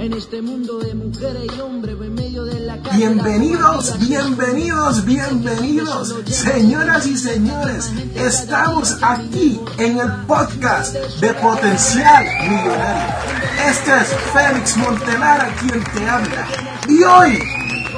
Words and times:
en 0.00 0.14
este 0.14 0.40
mundo 0.40 0.78
de 0.78 0.94
mujeres 0.94 1.44
y 1.54 1.60
hombres 1.60 1.94
en 2.00 2.14
medio 2.14 2.44
de 2.44 2.58
la 2.60 2.80
calle. 2.80 2.96
Bienvenidos, 2.96 3.98
bienvenidos, 3.98 5.04
bienvenidos, 5.04 6.14
señoras 6.26 7.06
y 7.06 7.18
señores. 7.18 7.92
Estamos 8.14 8.96
aquí 9.02 9.60
en 9.76 9.98
el 9.98 10.10
podcast 10.26 10.94
de 10.94 11.34
Potencial 11.34 12.24
Millonario. 12.48 13.14
Este 13.68 13.90
es 13.98 14.08
Félix 14.32 14.76
Montelara 14.78 15.54
quien 15.60 15.84
te 15.84 16.08
habla. 16.08 16.48
Y 16.88 17.02
hoy 17.02 17.38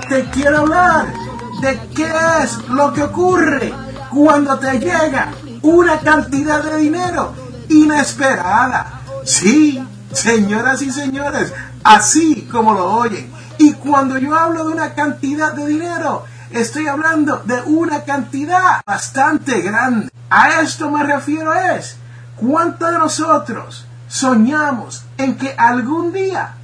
te 0.08 0.24
quiero 0.30 0.58
hablar 0.58 1.14
de 1.60 1.78
qué 1.94 2.10
es 2.42 2.68
lo 2.68 2.92
que 2.92 3.04
ocurre 3.04 3.72
cuando 4.10 4.58
te 4.58 4.72
llega 4.80 5.32
una 5.62 6.00
cantidad 6.00 6.64
de 6.64 6.78
dinero 6.78 7.32
inesperada. 7.68 9.02
Sí, 9.24 9.80
señoras 10.12 10.82
y 10.82 10.90
señores, 10.90 11.52
así 11.84 12.48
como 12.50 12.72
lo 12.74 12.92
oyen. 12.92 13.32
Y 13.58 13.74
cuando 13.74 14.18
yo 14.18 14.36
hablo 14.36 14.64
de 14.64 14.72
una 14.72 14.94
cantidad 14.94 15.52
de 15.52 15.66
dinero, 15.66 16.24
estoy 16.50 16.88
hablando 16.88 17.38
de 17.44 17.62
una 17.62 18.02
cantidad 18.02 18.82
bastante 18.86 19.60
grande. 19.60 20.10
A 20.30 20.60
esto 20.60 20.90
me 20.90 21.02
refiero 21.02 21.54
es, 21.54 21.96
¿cuántos 22.36 22.90
de 22.90 22.98
nosotros 22.98 23.86
soñamos 24.08 25.04
en 25.16 25.36
que 25.36 25.54
algún 25.56 26.12
día 26.12 26.54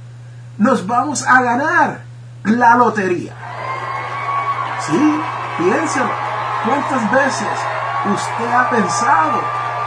nos 0.57 0.85
vamos 0.85 1.25
a 1.27 1.41
ganar 1.41 2.01
la 2.43 2.75
lotería? 2.75 3.33
Sí, 4.85 5.21
piénselo. 5.57 6.11
¿Cuántas 6.65 7.11
veces 7.11 7.47
usted 8.11 8.51
ha 8.51 8.69
pensado 8.69 9.41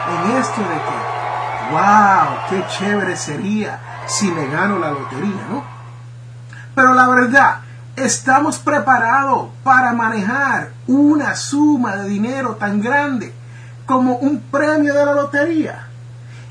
en 0.08 0.36
esto 0.36 0.60
de 0.60 0.74
que, 0.74 1.72
wow, 1.72 2.38
qué 2.48 2.64
chévere 2.68 3.16
sería 3.16 3.78
si 4.06 4.30
me 4.30 4.46
gano 4.48 4.78
la 4.78 4.90
lotería, 4.90 5.46
¿no? 5.50 5.64
Pero 6.74 6.94
la 6.94 7.08
verdad, 7.08 7.60
estamos 7.96 8.58
preparados 8.58 9.48
para 9.62 9.92
manejar 9.92 10.70
una 10.86 11.34
suma 11.34 11.96
de 11.96 12.08
dinero 12.08 12.56
tan 12.56 12.80
grande 12.80 13.34
como 13.86 14.16
un 14.16 14.40
premio 14.40 14.94
de 14.94 15.04
la 15.04 15.14
lotería. 15.14 15.88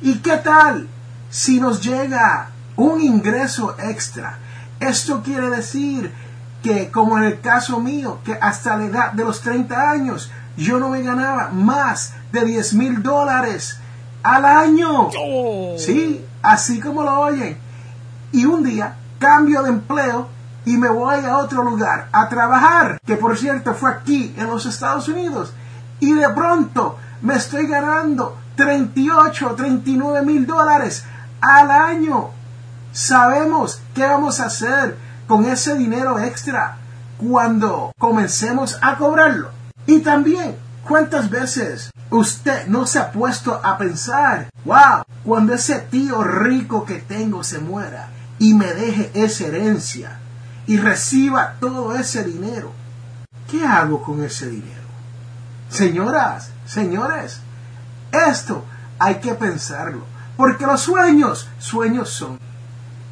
¿Y 0.01 0.19
qué 0.19 0.37
tal 0.37 0.87
si 1.29 1.59
nos 1.59 1.81
llega 1.81 2.49
un 2.75 3.01
ingreso 3.01 3.75
extra? 3.79 4.37
Esto 4.79 5.21
quiere 5.23 5.49
decir 5.49 6.13
que, 6.63 6.89
como 6.91 7.17
en 7.17 7.23
el 7.23 7.39
caso 7.41 7.79
mío, 7.79 8.19
que 8.23 8.33
hasta 8.33 8.77
la 8.77 8.85
edad 8.85 9.11
de 9.13 9.23
los 9.23 9.41
30 9.41 9.91
años 9.91 10.31
yo 10.57 10.79
no 10.79 10.89
me 10.89 11.01
ganaba 11.01 11.49
más 11.49 12.13
de 12.31 12.45
10 12.45 12.73
mil 12.73 13.01
dólares 13.01 13.79
al 14.23 14.45
año. 14.45 15.09
Sí, 15.77 16.25
así 16.41 16.79
como 16.79 17.03
lo 17.03 17.19
oyen. 17.19 17.57
Y 18.31 18.45
un 18.45 18.63
día 18.63 18.95
cambio 19.19 19.63
de 19.63 19.69
empleo 19.69 20.27
y 20.65 20.77
me 20.77 20.89
voy 20.89 21.25
a 21.25 21.37
otro 21.37 21.63
lugar 21.63 22.07
a 22.11 22.29
trabajar, 22.29 22.99
que 23.05 23.15
por 23.15 23.37
cierto 23.37 23.73
fue 23.73 23.91
aquí 23.91 24.33
en 24.37 24.47
los 24.47 24.65
Estados 24.65 25.07
Unidos. 25.07 25.53
Y 25.99 26.13
de 26.13 26.29
pronto 26.29 26.97
me 27.21 27.35
estoy 27.35 27.67
ganando 27.67 28.37
38, 28.55 29.55
39 29.55 30.25
mil 30.25 30.45
dólares 30.45 31.03
al 31.39 31.71
año. 31.71 32.29
Sabemos 32.91 33.81
qué 33.93 34.05
vamos 34.05 34.39
a 34.39 34.45
hacer 34.45 34.97
con 35.27 35.45
ese 35.45 35.75
dinero 35.75 36.19
extra 36.19 36.77
cuando 37.17 37.93
comencemos 37.97 38.77
a 38.81 38.97
cobrarlo. 38.97 39.49
Y 39.85 39.99
también, 39.99 40.57
¿cuántas 40.87 41.29
veces 41.29 41.91
usted 42.11 42.67
no 42.67 42.85
se 42.85 42.99
ha 42.99 43.11
puesto 43.11 43.59
a 43.63 43.77
pensar, 43.77 44.49
wow, 44.65 45.03
cuando 45.23 45.53
ese 45.53 45.79
tío 45.79 46.23
rico 46.23 46.85
que 46.85 46.99
tengo 46.99 47.43
se 47.43 47.59
muera 47.59 48.09
y 48.37 48.53
me 48.53 48.73
deje 48.73 49.11
esa 49.13 49.47
herencia 49.47 50.19
y 50.67 50.77
reciba 50.77 51.55
todo 51.59 51.95
ese 51.95 52.23
dinero, 52.23 52.71
¿qué 53.49 53.65
hago 53.65 54.03
con 54.03 54.23
ese 54.23 54.49
dinero? 54.49 54.81
Señoras, 55.69 56.51
señores, 56.65 57.39
esto 58.11 58.65
hay 58.99 59.15
que 59.15 59.33
pensarlo, 59.33 60.03
porque 60.35 60.65
los 60.65 60.81
sueños, 60.81 61.47
sueños 61.59 62.09
son. 62.09 62.37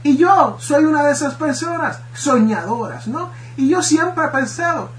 Y 0.04 0.18
yo 0.18 0.58
soy 0.60 0.84
una 0.84 1.04
de 1.04 1.14
esas 1.14 1.36
personas 1.36 2.00
soñadoras, 2.14 3.08
¿no? 3.08 3.30
Y 3.56 3.70
yo 3.70 3.81
siempre 3.81 4.26
he 4.26 4.30
pensado, 4.30 4.90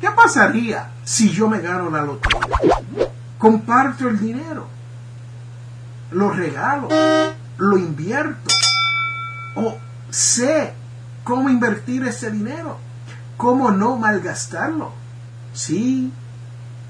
¿qué 0.00 0.10
pasaría 0.10 0.90
si 1.04 1.30
yo 1.30 1.48
me 1.48 1.60
gano 1.60 1.90
la 1.90 2.02
lotería? 2.02 3.11
Comparto 3.42 4.08
el 4.08 4.20
dinero, 4.20 4.68
lo 6.12 6.30
regalo, 6.30 6.86
lo 7.58 7.76
invierto, 7.76 8.48
o 9.56 9.78
sé 10.10 10.72
cómo 11.24 11.50
invertir 11.50 12.06
ese 12.06 12.30
dinero, 12.30 12.78
cómo 13.36 13.72
no 13.72 13.96
malgastarlo. 13.96 14.92
Sí, 15.54 16.12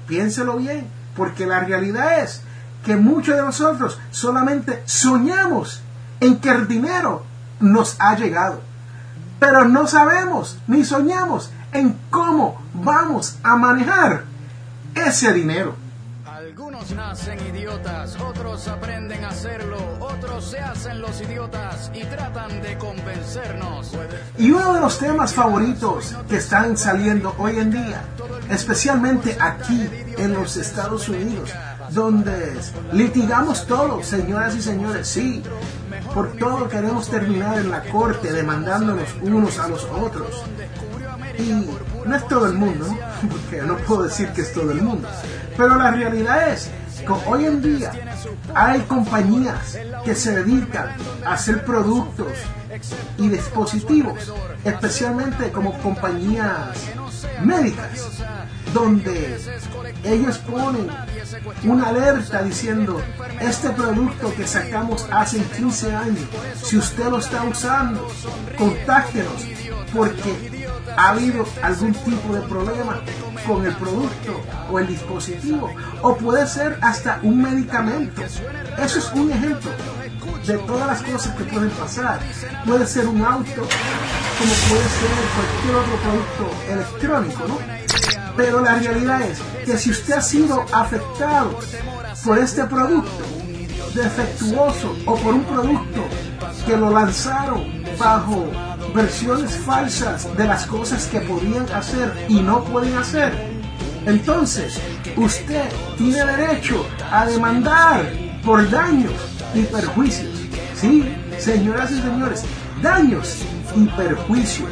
piénselo 0.07 0.57
bien, 0.57 0.87
porque 1.15 1.47
la 1.47 1.61
realidad 1.61 2.19
es 2.19 2.43
que 2.85 2.97
muchos 2.97 3.35
de 3.35 3.41
nosotros 3.41 3.99
solamente 4.11 4.83
soñamos 4.85 5.81
en 6.19 6.39
que 6.39 6.51
el 6.51 6.67
dinero 6.67 7.25
nos 7.61 7.95
ha 7.97 8.15
llegado, 8.15 8.61
pero 9.39 9.65
no 9.65 9.87
sabemos 9.87 10.59
ni 10.67 10.85
soñamos 10.85 11.49
en 11.71 11.97
cómo 12.11 12.61
vamos 12.75 13.39
a 13.41 13.55
manejar 13.55 14.25
ese 14.93 15.33
dinero. 15.33 15.81
Algunos 16.83 17.07
nacen 17.07 17.39
idiotas, 17.47 18.19
otros 18.19 18.67
aprenden 18.67 19.23
a 19.23 19.29
hacerlo, 19.29 19.77
otros 20.01 20.43
se 20.43 20.59
hacen 20.59 20.99
los 20.99 21.21
idiotas 21.21 21.89
y 21.93 22.03
tratan 22.03 22.61
de 22.61 22.77
convencernos. 22.77 23.91
Y 24.37 24.51
uno 24.51 24.73
de 24.73 24.81
los 24.81 24.99
temas 24.99 25.33
favoritos 25.33 26.13
que 26.27 26.37
están 26.37 26.75
saliendo 26.75 27.35
hoy 27.37 27.57
en 27.57 27.71
día, 27.71 28.01
especialmente 28.49 29.37
aquí 29.39 29.89
en 30.17 30.33
los 30.33 30.57
Estados 30.57 31.07
Unidos, 31.07 31.51
donde 31.91 32.53
litigamos 32.91 33.65
todo, 33.65 34.03
señoras 34.03 34.53
y 34.55 34.61
señores, 34.61 35.07
sí, 35.07 35.41
por 36.13 36.33
todo 36.33 36.67
queremos 36.67 37.07
terminar 37.07 37.59
en 37.59 37.71
la 37.71 37.81
corte 37.83 38.33
demandándonos 38.33 39.07
unos 39.21 39.57
a 39.57 39.69
los 39.69 39.85
otros. 39.85 40.43
Y 41.39 41.65
no 42.05 42.15
es 42.15 42.27
todo 42.27 42.45
el 42.47 42.53
mundo, 42.53 42.85
porque 43.29 43.61
no 43.61 43.77
puedo 43.77 44.03
decir 44.03 44.29
que 44.33 44.41
es 44.41 44.53
todo 44.53 44.71
el 44.71 44.81
mundo, 44.81 45.07
pero 45.57 45.75
la 45.75 45.91
realidad 45.91 46.49
es 46.49 46.69
que 46.99 47.11
hoy 47.27 47.45
en 47.45 47.61
día 47.61 47.91
hay 48.55 48.79
compañías 48.81 49.77
que 50.05 50.15
se 50.15 50.43
dedican 50.43 50.89
a 51.25 51.33
hacer 51.33 51.63
productos 51.65 52.31
y 53.17 53.29
dispositivos, 53.29 54.31
especialmente 54.63 55.51
como 55.51 55.73
compañías 55.79 56.77
médicas, 57.43 58.21
donde 58.73 59.37
ellos 60.03 60.37
ponen 60.39 60.87
una 61.63 61.89
alerta 61.89 62.41
diciendo, 62.41 63.01
este 63.39 63.69
producto 63.69 64.33
que 64.35 64.47
sacamos 64.47 65.05
hace 65.11 65.39
15 65.39 65.95
años, 65.95 66.25
si 66.63 66.77
usted 66.77 67.05
lo 67.09 67.19
está 67.19 67.43
usando, 67.43 68.07
contáctenos, 68.57 69.45
porque 69.93 70.63
ha 70.97 71.09
habido 71.09 71.45
algún 71.61 71.93
tipo 71.93 72.33
de 72.33 72.41
problema 72.41 73.01
con 73.45 73.65
el 73.65 73.75
producto 73.75 74.41
o 74.71 74.79
el 74.79 74.87
dispositivo, 74.87 75.69
o 76.01 76.15
puede 76.15 76.47
ser 76.47 76.77
hasta 76.81 77.19
un 77.23 77.41
medicamento. 77.41 78.21
Eso 78.23 78.99
es 78.99 79.11
un 79.13 79.31
ejemplo. 79.31 79.71
de 80.45 80.57
todas 80.57 80.87
las 80.87 81.01
cosas 81.01 81.35
que 81.35 81.43
pueden 81.45 81.69
pasar. 81.71 82.19
Puede 82.65 82.85
ser 82.85 83.07
un 83.07 83.23
auto, 83.23 83.61
como 83.61 84.53
puede 84.69 84.89
ser 84.89 85.09
cualquier 85.35 85.75
otro 85.75 85.95
producto 86.03 86.71
electrónico, 86.73 87.47
¿no? 87.47 87.57
Pero 88.35 88.61
la 88.61 88.75
realidad 88.75 89.21
es 89.21 89.39
que 89.65 89.77
si 89.77 89.91
usted 89.91 90.15
ha 90.15 90.21
sido 90.21 90.65
afectado 90.73 91.59
por 92.25 92.37
este 92.37 92.63
producto 92.65 93.23
defectuoso 93.93 94.95
o 95.05 95.15
por 95.15 95.33
un 95.33 95.43
producto 95.43 96.03
que 96.65 96.75
lo 96.75 96.89
lanzaron 96.89 97.83
bajo 97.97 98.47
versiones 98.93 99.55
falsas 99.57 100.35
de 100.37 100.45
las 100.45 100.65
cosas 100.65 101.07
que 101.07 101.19
podían 101.21 101.69
hacer 101.73 102.11
y 102.29 102.41
no 102.41 102.63
pueden 102.63 102.95
hacer, 102.97 103.33
entonces 104.05 104.79
usted 105.15 105.69
tiene 105.97 106.25
derecho 106.25 106.85
a 107.11 107.25
demandar 107.25 108.11
por 108.43 108.69
daños 108.69 109.13
y 109.53 109.61
perjuicios. 109.63 110.39
Sí, 110.75 111.03
señoras 111.37 111.91
y 111.91 112.01
señores, 112.01 112.43
daños 112.81 113.37
y 113.75 113.85
perjuicios. 113.85 114.69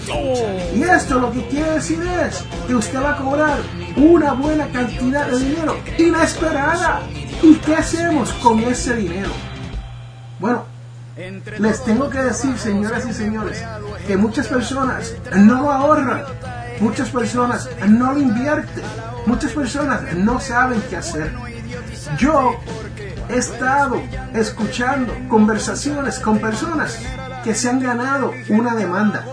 Y 0.76 0.84
esto 0.84 1.20
lo 1.20 1.32
que 1.32 1.46
quiere 1.48 1.72
decir 1.72 2.02
es 2.02 2.44
que 2.68 2.76
usted 2.76 3.02
va 3.02 3.12
a 3.12 3.18
cobrar 3.18 3.60
una 3.96 4.34
buena 4.34 4.68
cantidad 4.68 5.28
de 5.28 5.40
dinero 5.40 5.78
inesperada. 5.98 7.02
¿Y 7.42 7.56
qué 7.56 7.76
hacemos 7.76 8.32
con 8.34 8.60
ese 8.60 8.96
dinero? 8.96 9.30
Bueno, 10.40 10.66
les 11.60 11.84
tengo 11.84 12.10
que 12.10 12.20
decir, 12.20 12.58
señoras 12.58 13.06
y 13.08 13.14
señores, 13.14 13.64
que 14.08 14.18
muchas 14.18 14.48
personas 14.48 15.14
no 15.36 15.72
ahorran, 15.72 16.24
muchas 16.80 17.10
personas 17.10 17.70
no 17.88 18.14
lo 18.14 18.20
invierten, 18.20 18.84
muchas 19.26 19.52
personas 19.52 20.02
no 20.16 20.40
saben 20.40 20.82
qué 20.90 20.98
hacer. 20.98 21.32
Yo 22.18 22.56
he 23.30 23.38
estado 23.38 24.02
escuchando 24.34 25.14
conversaciones 25.30 26.20
con 26.20 26.40
personas 26.40 27.00
que 27.44 27.56
se 27.56 27.70
han 27.70 27.80
ganado 27.80 28.34
una 28.50 28.76
demanda. 28.76 29.26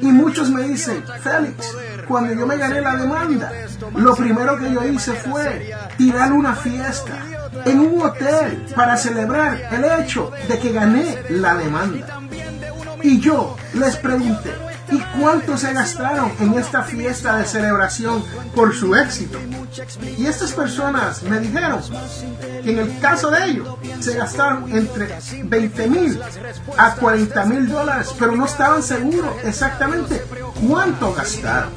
Y 0.00 0.06
muchos 0.06 0.50
me 0.50 0.62
dicen, 0.62 1.04
Félix, 1.22 1.76
cuando 2.06 2.34
yo 2.34 2.46
me 2.46 2.56
gané 2.56 2.80
la 2.80 2.96
demanda, 2.96 3.52
lo 3.96 4.14
primero 4.14 4.58
que 4.58 4.72
yo 4.72 4.84
hice 4.84 5.12
fue 5.12 5.72
tirar 5.96 6.32
una 6.32 6.54
fiesta 6.54 7.24
en 7.64 7.80
un 7.80 8.02
hotel 8.02 8.66
para 8.74 8.96
celebrar 8.96 9.60
el 9.72 9.84
hecho 9.84 10.30
de 10.48 10.58
que 10.58 10.72
gané 10.72 11.18
la 11.30 11.54
demanda. 11.54 12.20
Y 13.02 13.20
yo 13.20 13.56
les 13.74 13.96
pregunté, 13.96 14.52
¿y 14.90 14.98
cuánto 15.18 15.56
se 15.56 15.72
gastaron 15.72 16.32
en 16.40 16.54
esta 16.54 16.82
fiesta 16.82 17.36
de 17.36 17.44
celebración 17.44 18.24
por 18.54 18.74
su 18.74 18.94
éxito? 18.94 19.38
Y 20.18 20.26
estas 20.26 20.52
personas 20.52 21.22
me 21.22 21.38
dijeron 21.38 21.80
que 22.62 22.70
en 22.70 22.78
el 22.78 22.98
caso 22.98 23.30
de 23.30 23.44
ellos 23.44 23.68
se 24.00 24.16
gastaron 24.16 24.70
entre 24.76 25.16
20 25.44 25.88
mil 25.88 26.20
a 26.76 26.94
40 26.94 27.44
mil 27.46 27.68
dólares, 27.68 28.14
pero 28.18 28.34
no 28.34 28.46
estaban 28.46 28.82
seguros 28.82 29.34
exactamente 29.44 30.24
cuánto 30.66 31.12
gastaron. 31.14 31.70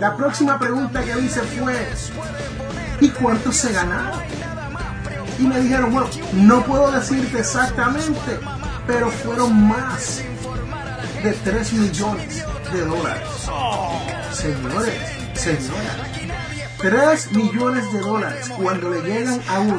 La 0.00 0.16
próxima 0.16 0.58
pregunta 0.58 1.02
que 1.02 1.20
hice 1.20 1.40
fue, 1.42 1.76
¿y 3.00 3.08
cuánto 3.10 3.52
se 3.52 3.72
ganaron? 3.72 4.20
Y 5.38 5.42
me 5.44 5.60
dijeron, 5.60 5.92
bueno, 5.92 6.08
no 6.34 6.64
puedo 6.64 6.90
decirte 6.90 7.40
exactamente, 7.40 8.38
pero 8.86 9.10
fueron 9.10 9.68
más 9.68 10.22
de 11.22 11.32
3 11.32 11.72
millones 11.74 12.44
de 12.72 12.84
dólares. 12.84 13.28
Señores, 14.32 14.94
señoras, 15.34 15.96
3 16.78 17.32
millones 17.32 17.92
de 17.92 18.00
dólares 18.00 18.48
cuando 18.56 18.90
le 18.90 19.02
llegan 19.02 19.40
a 19.48 19.60
uno 19.60 19.78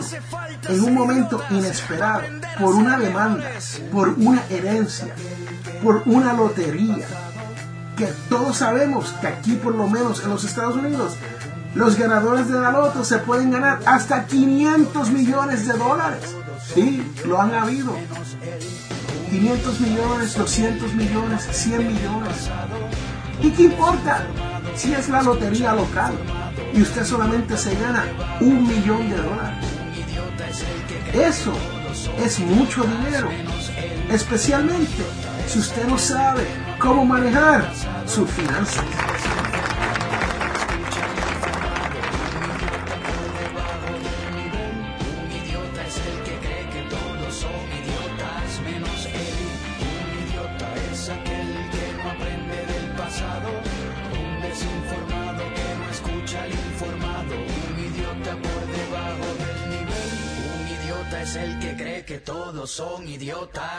en 0.69 0.84
un 0.84 0.94
momento 0.94 1.44
inesperado 1.50 2.22
por 2.60 2.75
una 2.75 2.98
demanda, 2.98 3.51
por 3.92 4.10
una 4.10 4.42
herencia, 4.50 5.13
por 5.84 6.04
una 6.06 6.34
lotería, 6.34 7.06
que 7.98 8.07
todos 8.30 8.57
sabemos 8.57 9.13
que 9.19 9.28
aquí 9.28 9.56
por 9.56 9.75
lo 9.75 9.88
menos 9.88 10.24
en 10.24 10.30
los 10.30 10.46
Estados 10.46 10.78
Unidos 10.78 11.18
los 11.75 11.98
ganadores 11.98 12.48
de 12.48 12.60
la 12.60 12.72
loto 12.72 13.04
se 13.04 13.18
pueden 13.18 13.51
ganar 13.51 13.80
hasta 13.86 14.25
500 14.28 15.10
millones 15.10 15.68
de 15.68 15.74
dólares. 15.74 16.36
Sí, 16.74 17.12
lo 17.25 17.42
han 17.42 17.54
habido. 17.54 17.98
500 19.34 19.80
millones, 19.80 20.38
200 20.38 20.94
millones, 20.94 21.48
100 21.52 21.88
millones. 21.88 22.50
¿Y 23.42 23.50
qué 23.50 23.64
importa 23.64 24.28
si 24.76 24.94
es 24.94 25.10
la 25.10 25.24
lotería 25.24 25.74
local 25.74 26.14
y 26.72 26.84
usted 26.84 27.04
solamente 27.04 27.58
se 27.58 27.74
gana 27.76 28.06
un 28.42 28.68
millón 28.68 29.10
de 29.10 29.18
dólares? 29.18 29.66
Eso 31.14 31.54
es 32.24 32.40
mucho 32.42 32.84
dinero, 32.84 33.30
especialmente 34.12 35.04
si 35.48 35.58
usted 35.58 35.88
no 35.88 35.98
sabe 35.98 36.46
cómo 36.78 37.04
manejar 37.04 37.72
sus 38.06 38.30
finanzas. 38.30 38.86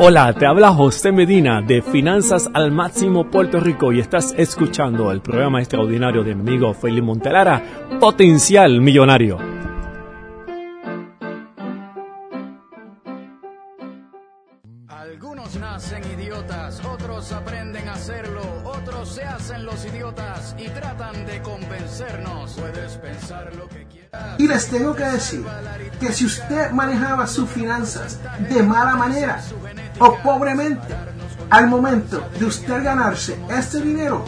Hola, 0.00 0.32
te 0.32 0.46
habla 0.46 0.72
José 0.72 1.10
Medina 1.10 1.60
de 1.60 1.82
Finanzas 1.82 2.48
al 2.54 2.70
Máximo 2.70 3.28
Puerto 3.28 3.58
Rico 3.58 3.92
y 3.92 3.98
estás 3.98 4.32
escuchando 4.38 5.10
el 5.10 5.20
programa 5.20 5.58
extraordinario 5.58 6.22
de 6.22 6.36
mi 6.36 6.42
amigo 6.42 6.72
Félix 6.72 7.04
Montelara, 7.04 7.60
Potencial 7.98 8.80
Millonario. 8.80 9.38
Algunos 14.86 15.56
nacen 15.56 16.02
idiotas, 16.12 16.84
otros 16.84 17.32
aprenden 17.32 17.88
a 17.88 17.94
hacerlo, 17.94 18.42
otros 18.64 19.08
se 19.08 19.24
hacen 19.24 19.64
los 19.64 19.84
idiotas 19.84 20.54
y 20.58 20.68
tratan 20.68 21.26
de 21.26 21.42
convencernos. 21.42 22.52
Puedes 22.52 22.96
pensar 22.98 23.52
lo 23.56 23.68
que 23.68 23.84
quieras. 23.86 24.38
Y 24.38 24.46
les 24.46 24.68
tengo 24.68 24.94
que 24.94 25.04
decir 25.04 25.42
que 25.98 26.12
si 26.12 26.26
usted 26.26 26.70
manejaba 26.70 27.26
sus 27.26 27.48
finanzas 27.50 28.20
de 28.48 28.62
mala 28.62 28.94
manera 28.94 29.40
o 29.98 30.18
pobremente, 30.22 30.94
al 31.50 31.66
momento 31.66 32.26
de 32.38 32.44
usted 32.44 32.82
ganarse 32.84 33.38
este 33.50 33.80
dinero, 33.80 34.24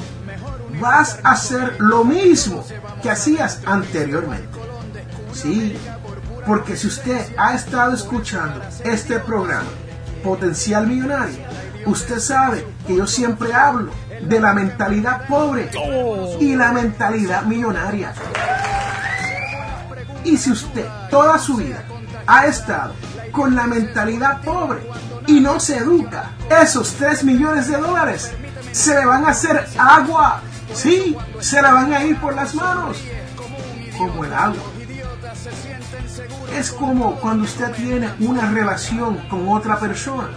vas 0.81 1.19
a 1.23 1.33
hacer 1.33 1.77
lo 1.79 2.05
mismo 2.05 2.65
que 3.03 3.11
hacías 3.11 3.61
anteriormente. 3.67 4.49
Sí, 5.33 5.77
porque 6.47 6.77
si 6.77 6.87
usted 6.87 7.35
ha 7.37 7.55
estado 7.55 7.95
escuchando 7.95 8.61
este 8.85 9.19
programa, 9.21 9.69
Potencial 10.25 10.87
Millonario, 10.87 11.39
usted 11.87 12.19
sabe 12.19 12.67
que 12.87 12.97
yo 12.97 13.07
siempre 13.07 13.55
hablo 13.55 13.93
de 14.23 14.41
la 14.41 14.53
mentalidad 14.53 15.27
pobre 15.27 15.71
y 16.39 16.55
la 16.55 16.73
mentalidad 16.73 17.43
millonaria. 17.43 18.13
Y 20.25 20.37
si 20.37 20.53
usted 20.53 20.87
toda 21.11 21.39
su 21.39 21.57
vida 21.57 21.83
ha 22.27 22.47
estado 22.47 22.95
con 23.33 23.55
la 23.55 23.67
mentalidad 23.67 24.43
pobre 24.43 24.81
y 25.31 25.41
no 25.41 25.61
se 25.61 25.77
educa, 25.77 26.33
esos 26.63 26.93
3 26.95 27.25
millones 27.25 27.69
de 27.69 27.77
dólares 27.77 28.33
se 28.73 28.95
le 28.95 29.07
van 29.07 29.25
a 29.25 29.31
hacer 29.31 29.67
agua. 29.79 30.41
Sí, 30.75 31.17
se 31.41 31.63
le 31.63 31.71
van 31.71 31.93
a 31.93 32.05
ir 32.05 32.19
por 32.21 32.35
las 32.35 32.55
manos. 32.55 32.97
Como 33.97 34.25
el 34.25 34.33
agua. 34.33 34.63
Es 36.57 36.71
como 36.73 37.17
cuando 37.17 37.45
usted 37.45 37.71
tiene 37.73 38.11
una 38.21 38.51
relación 38.51 39.19
con 39.29 39.49
otra 39.49 39.79
persona. 39.79 40.31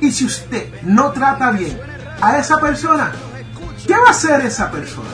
Y 0.00 0.10
si 0.10 0.26
usted 0.26 0.82
no 0.82 1.10
trata 1.12 1.50
bien 1.50 1.80
a 2.20 2.38
esa 2.38 2.58
persona, 2.58 3.12
¿Qué 3.88 3.94
va 3.94 4.08
a 4.08 4.10
hacer 4.10 4.40
esa 4.42 4.70
persona? 4.70 5.08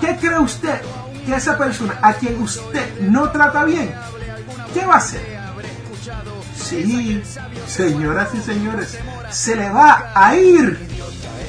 ¿Qué 0.00 0.16
cree 0.16 0.38
usted 0.38 0.80
que 1.26 1.34
esa 1.34 1.58
persona 1.58 1.98
a 2.02 2.12
quien 2.12 2.40
usted 2.40 3.00
no 3.00 3.30
trata 3.30 3.64
bien, 3.64 3.92
qué 4.72 4.84
va 4.86 4.94
a 4.94 4.98
hacer? 4.98 5.33
Sí, 6.64 7.22
señoras 7.66 8.30
y 8.34 8.40
señores, 8.40 8.98
se 9.30 9.54
le 9.54 9.68
va 9.68 10.10
a 10.14 10.34
ir 10.34 10.78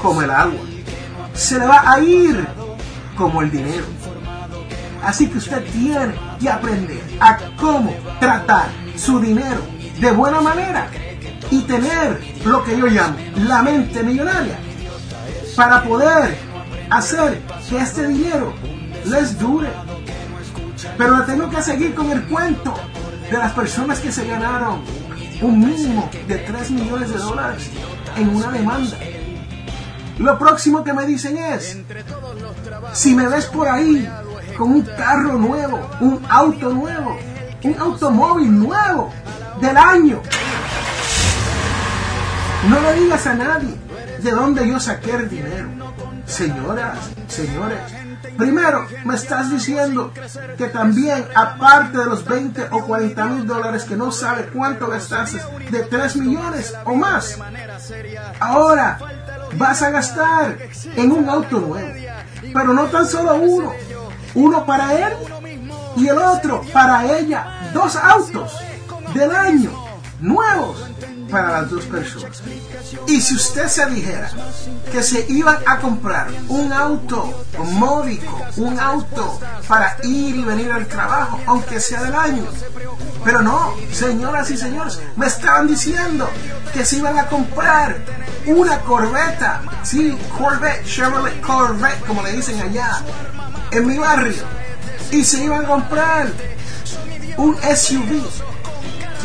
como 0.02 0.22
el 0.22 0.30
agua. 0.30 0.60
Se 1.34 1.58
le 1.58 1.66
va 1.66 1.90
a 1.90 2.02
ir 2.02 2.46
como 3.16 3.42
el 3.42 3.50
dinero. 3.50 3.86
Así 5.02 5.28
que 5.30 5.38
usted 5.38 5.64
tiene 5.72 6.16
que 6.38 6.50
aprender 6.50 7.02
a 7.22 7.38
cómo 7.58 7.96
tratar 8.20 8.68
su 8.98 9.22
dinero 9.22 9.62
de 10.02 10.12
buena 10.12 10.42
manera 10.42 10.90
y 11.50 11.62
tener 11.62 12.22
lo 12.44 12.62
que 12.66 12.78
yo 12.78 12.88
llamo 12.88 13.16
la 13.38 13.62
mente 13.62 14.04
millonaria 14.04 14.58
para 15.56 15.82
poder 15.84 16.38
hacer 16.90 17.42
que 17.70 17.78
este 17.78 18.06
dinero 18.10 18.54
les 19.06 19.40
dure. 19.40 19.70
Pero 20.98 21.24
tengo 21.24 21.50
que 21.50 21.62
seguir 21.62 21.96
con 21.96 22.12
el 22.12 22.22
cuento 22.24 22.74
de 23.32 23.38
las 23.38 23.54
personas 23.54 24.00
que 24.00 24.12
se 24.12 24.28
ganaron 24.28 25.05
un 25.42 25.60
mínimo 25.60 26.10
de 26.28 26.38
3 26.38 26.72
millones 26.72 27.10
de 27.10 27.18
dólares 27.18 27.70
en 28.16 28.36
una 28.36 28.52
demanda. 28.52 28.98
Lo 30.18 30.40
próximo 30.40 30.84
que 30.84 30.94
me 30.94 31.06
dicen 31.06 31.38
es, 31.38 31.78
si 32.94 33.16
me 33.16 33.28
ves 33.28 33.46
por 33.46 33.68
ahí 33.68 34.08
con 34.58 34.72
un 34.72 34.82
carro 34.82 35.34
nuevo, 35.34 35.80
un 36.00 36.22
auto 36.30 36.70
nuevo, 36.70 37.18
un 37.64 37.76
automóvil 37.78 38.58
nuevo 38.58 39.12
del 39.60 39.76
año, 39.76 40.22
no 42.70 42.82
le 42.82 42.94
digas 42.94 43.28
a 43.28 43.34
nadie 43.34 43.76
de 44.22 44.32
dónde 44.32 44.68
yo 44.68 44.80
saqué 44.80 45.12
el 45.12 45.30
dinero. 45.30 45.70
Señoras, 46.26 46.98
señores, 47.28 47.80
primero 48.38 48.88
me 49.04 49.16
estás 49.16 49.52
diciendo 49.52 50.12
que 50.58 50.68
también, 50.68 51.26
aparte 51.36 51.98
de 51.98 52.06
los 52.06 52.26
20 52.26 52.68
o 52.72 52.86
40 52.86 53.26
mil 53.26 53.48
dólares 53.48 53.84
que 53.84 53.96
no 53.96 54.12
sabe 54.12 54.50
cuánto 54.54 54.88
gastaste, 54.88 55.40
de 55.70 55.84
3 55.84 56.16
millones 56.18 56.74
o 56.86 56.96
más, 56.96 57.38
ahora 58.40 59.00
vas 59.58 59.82
a 59.82 59.90
gastar 59.90 60.58
en 60.96 61.12
un 61.12 61.30
auto 61.30 61.60
nuevo. 61.60 61.94
Pero 62.54 62.74
no 62.74 62.86
tan 62.86 63.08
solo 63.08 63.36
uno, 63.36 63.74
uno 64.34 64.66
para 64.66 64.94
él 64.94 65.14
y 65.96 66.08
el 66.08 66.18
otro 66.18 66.62
para 66.74 67.18
ella. 67.18 67.72
Dos 67.74 67.96
autos 67.96 68.58
del 69.14 69.36
año 69.36 69.72
nuevos 70.20 70.90
para 71.30 71.62
las 71.62 71.70
dos 71.70 71.86
personas. 71.86 72.42
Y 73.08 73.22
si 73.22 73.36
usted 73.36 73.68
se 73.68 73.86
dijera 73.88 74.30
que 74.92 75.02
se 75.04 75.26
iban 75.30 75.58
a 75.66 75.80
comprar 75.80 76.28
un 76.48 76.72
auto 76.72 77.46
módico, 77.72 78.42
un 78.58 78.80
auto 78.80 79.40
para 79.68 79.98
ir 80.04 80.36
y 80.36 80.44
venir 80.44 80.72
al 80.72 80.88
trabajo, 80.88 81.40
aunque 81.46 81.80
sea 81.80 82.04
del 82.04 82.16
año. 82.16 82.46
Pero 83.24 83.42
no, 83.42 83.74
señoras 83.92 84.50
y 84.52 84.58
señores, 84.58 85.00
me 85.16 85.28
estaban 85.28 85.68
diciendo 85.68 86.30
que 86.74 86.86
se 86.86 86.98
iban 86.98 87.18
a 87.18 87.28
comprar 87.28 87.98
una 88.46 88.80
corbeta, 88.82 89.62
sí, 89.84 90.16
Corvette, 90.38 90.86
Chevrolet 90.86 91.42
Corvette, 91.42 92.06
como 92.06 92.22
le 92.22 92.34
dicen 92.34 92.62
allá, 92.62 93.02
en 93.72 93.88
mi 93.88 93.98
barrio. 93.98 94.44
Y 95.12 95.24
se 95.24 95.44
iban 95.44 95.66
a 95.66 95.68
comprar 95.68 96.28
un 97.38 97.58
SUV 97.58 98.24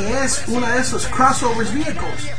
es 0.07 0.43
uno 0.49 0.67
de 0.67 0.81
esos 0.81 1.07
crossovers 1.07 1.73
vehicles 1.73 2.31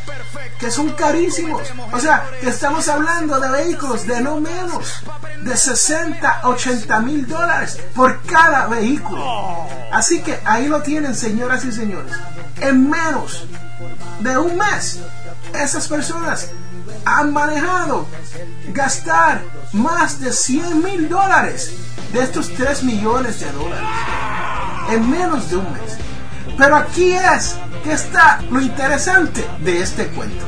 que 0.61 0.69
son 0.69 0.91
carísimos. 0.91 1.63
O 1.91 1.99
sea, 1.99 2.29
que 2.39 2.49
estamos 2.49 2.87
hablando 2.87 3.39
de 3.39 3.49
vehículos 3.49 4.05
de 4.05 4.21
no 4.21 4.39
menos 4.39 5.03
de 5.41 5.57
60, 5.57 6.41
80 6.43 6.99
mil 6.99 7.27
dólares 7.27 7.79
por 7.95 8.21
cada 8.23 8.67
vehículo. 8.67 9.67
Así 9.91 10.21
que 10.21 10.39
ahí 10.45 10.67
lo 10.67 10.81
tienen, 10.83 11.15
señoras 11.15 11.65
y 11.65 11.71
señores. 11.71 12.13
En 12.59 12.89
menos 12.89 13.45
de 14.19 14.37
un 14.37 14.55
mes, 14.55 14.99
esas 15.55 15.87
personas 15.87 16.49
han 17.05 17.33
manejado 17.33 18.05
gastar 18.67 19.41
más 19.73 20.19
de 20.19 20.31
100 20.31 20.83
mil 20.83 21.09
dólares 21.09 21.73
de 22.13 22.21
estos 22.21 22.53
3 22.53 22.83
millones 22.83 23.39
de 23.39 23.51
dólares. 23.51 23.87
En 24.91 25.09
menos 25.09 25.49
de 25.49 25.55
un 25.55 25.73
mes. 25.73 26.10
Pero 26.61 26.75
aquí 26.75 27.13
es 27.13 27.55
que 27.83 27.93
está 27.93 28.39
lo 28.51 28.61
interesante 28.61 29.43
de 29.61 29.81
este 29.81 30.05
cuento. 30.09 30.45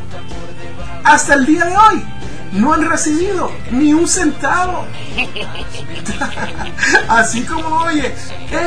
Hasta 1.03 1.33
el 1.33 1.43
día 1.43 1.65
de 1.65 1.75
hoy 1.75 2.05
no 2.51 2.71
han 2.71 2.87
recibido 2.87 3.51
ni 3.71 3.95
un 3.95 4.07
centavo. 4.07 4.85
Así 7.09 7.41
como 7.41 7.77
oye, 7.77 8.13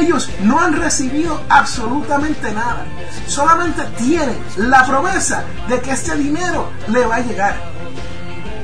ellos 0.01 0.29
no 0.41 0.59
han 0.59 0.73
recibido 0.73 1.41
absolutamente 1.49 2.51
nada. 2.51 2.85
Solamente 3.29 3.85
tienen 3.97 4.43
la 4.57 4.85
promesa 4.85 5.45
de 5.69 5.81
que 5.81 5.93
este 5.93 6.17
dinero 6.17 6.73
le 6.89 7.07
va 7.07 7.15
a 7.15 7.21
llegar. 7.21 7.55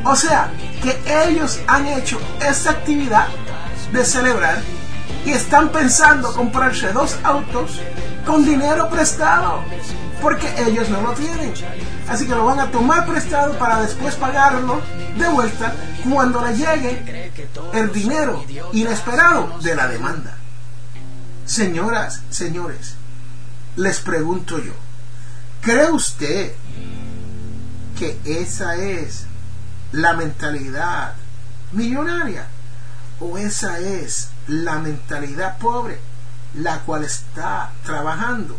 O 0.05 0.17
sea, 0.17 0.51
que 0.83 1.01
ellos 1.29 1.61
han 1.69 1.87
hecho 1.87 2.21
esta 2.41 2.73
actividad 2.73 3.29
de 3.93 4.05
celebrar 4.05 4.61
y 5.25 5.31
están 5.31 5.71
pensando 5.71 6.33
comprarse 6.33 6.93
dos 6.93 7.17
autos 7.23 7.81
con 8.26 8.45
dinero 8.45 8.88
prestado, 8.88 9.62
porque 10.21 10.52
ellos 10.59 10.88
no 10.88 11.00
lo 11.00 11.12
tienen. 11.12 11.52
Así 12.09 12.26
que 12.26 12.35
lo 12.35 12.45
van 12.45 12.61
a 12.61 12.71
tomar 12.71 13.07
prestado 13.07 13.57
para 13.59 13.81
después 13.81 14.14
pagarlo 14.17 14.81
de 15.17 15.29
vuelta 15.29 15.75
cuando 16.09 16.45
le 16.45 16.57
llegue 16.57 17.33
el 17.73 17.93
dinero 17.93 18.45
inesperado 18.73 19.59
de 19.61 19.75
la 19.75 19.88
demanda. 19.88 20.37
Señoras, 21.47 22.23
señores, 22.31 22.95
les 23.76 24.00
pregunto 24.00 24.59
yo, 24.59 24.73
¿cree 25.61 25.91
usted 25.91 26.52
que 27.99 28.19
esa 28.25 28.76
es 28.76 29.26
la 29.93 30.14
mentalidad 30.14 31.14
millonaria? 31.73 32.47
¿O 33.21 33.38
esa 33.38 33.79
es 33.79 34.32
la 34.47 34.79
mentalidad 34.79 35.59
pobre, 35.59 36.01
la 36.55 36.81
cual 36.81 37.05
está 37.05 37.71
trabajando 37.85 38.59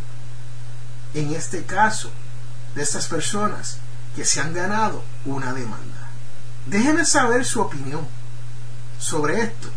en 1.14 1.34
este 1.34 1.66
caso 1.66 2.10
de 2.76 2.84
estas 2.84 3.08
personas 3.08 3.78
que 4.16 4.24
se 4.26 4.42
han 4.42 4.54
ganado 4.54 5.04
una 5.26 5.54
demanda. 5.54 6.08
Déjenme 6.66 7.06
saber 7.06 7.46
su 7.46 7.62
opinión 7.62 8.08
sobre 9.00 9.42
esto. 9.42 9.70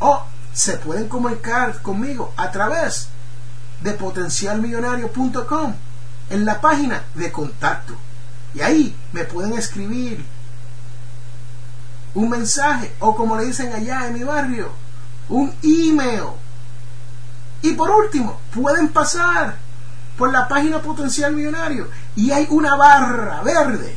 o 0.00 0.26
se 0.52 0.76
pueden 0.78 1.08
comunicar 1.08 1.80
conmigo 1.82 2.34
a 2.36 2.50
través 2.50 3.06
de 3.82 3.92
potencialmillonario.com 3.92 5.74
en 6.30 6.44
la 6.44 6.60
página 6.60 7.02
de 7.14 7.30
contacto. 7.30 7.94
Y 8.54 8.60
ahí 8.60 8.96
me 9.12 9.24
pueden 9.24 9.54
escribir 9.54 10.24
un 12.14 12.30
mensaje 12.30 12.94
o 13.00 13.16
como 13.16 13.36
le 13.36 13.46
dicen 13.46 13.72
allá 13.72 14.06
en 14.06 14.14
mi 14.14 14.22
barrio, 14.22 14.70
un 15.28 15.54
email. 15.62 16.28
Y 17.62 17.72
por 17.72 17.90
último, 17.90 18.40
pueden 18.54 18.88
pasar 18.88 19.56
por 20.16 20.30
la 20.30 20.46
página 20.46 20.80
Potencial 20.80 21.32
Millonario 21.32 21.88
y 22.14 22.30
hay 22.30 22.46
una 22.50 22.76
barra 22.76 23.42
verde 23.42 23.96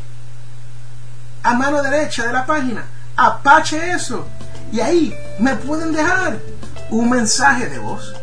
a 1.44 1.54
mano 1.54 1.84
derecha 1.84 2.26
de 2.26 2.34
la 2.34 2.46
página. 2.46 2.86
Apache 3.16 3.92
eso 3.92 4.26
y 4.72 4.80
ahí 4.80 5.16
me 5.40 5.56
pueden 5.56 5.92
dejar 5.94 6.40
un 6.90 7.10
mensaje 7.10 7.68
de 7.68 7.80
voz. 7.80 8.14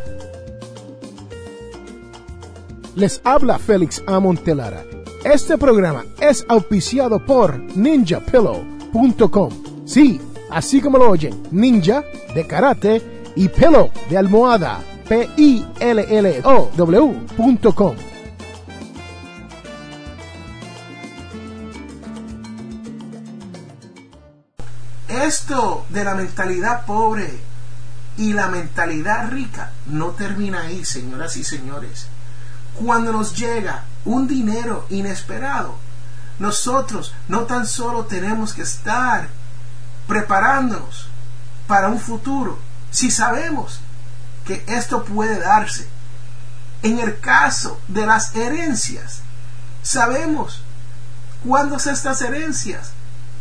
Les 2.97 3.21
habla 3.25 3.59
Félix 3.59 4.03
Amontelara. 4.07 4.85
Este 5.25 5.59
programa 5.59 6.05
es 6.21 6.47
auspiciado 6.49 7.19
por 7.25 7.59
ninjapillow.com. 7.77 9.51
Sí, 9.85 10.21
así 10.51 10.81
como 10.81 10.99
lo 10.99 11.11
oyen, 11.11 11.43
ninja 11.51 12.05
de 12.35 12.47
karate 12.47 13.03
y 13.35 13.49
pillow 13.49 13.91
de 14.09 14.17
almohada. 14.19 14.81
P-I-L-L-O-W.com. 15.09 15.57
Esto 25.09 25.85
de 25.89 26.05
la 26.05 26.15
mentalidad 26.15 26.87
pobre 26.87 27.29
y 28.17 28.33
la 28.35 28.47
mentalidad 28.49 29.31
rica 29.31 29.73
no 29.87 30.11
termina 30.11 30.63
ahí, 30.63 30.85
señoras 30.85 31.37
y 31.37 31.43
señores. 31.45 32.07
Cuando 32.75 33.12
nos 33.12 33.37
llega 33.37 33.85
un 34.04 34.26
dinero 34.26 34.87
inesperado, 34.90 35.76
nosotros 36.38 37.14
no 37.28 37.43
tan 37.43 37.66
solo 37.66 38.04
tenemos 38.04 38.52
que 38.52 38.62
estar 38.62 39.28
preparándonos 40.07 41.07
para 41.66 41.88
un 41.88 41.99
futuro, 41.99 42.59
si 42.90 43.11
sabemos 43.11 43.81
que 44.45 44.62
esto 44.66 45.04
puede 45.04 45.38
darse 45.38 45.88
en 46.83 46.99
el 46.99 47.19
caso 47.19 47.81
de 47.88 48.04
las 48.04 48.35
herencias, 48.37 49.23
sabemos 49.83 50.62
cuándo 51.47 51.76
estas 51.76 52.21
herencias 52.21 52.93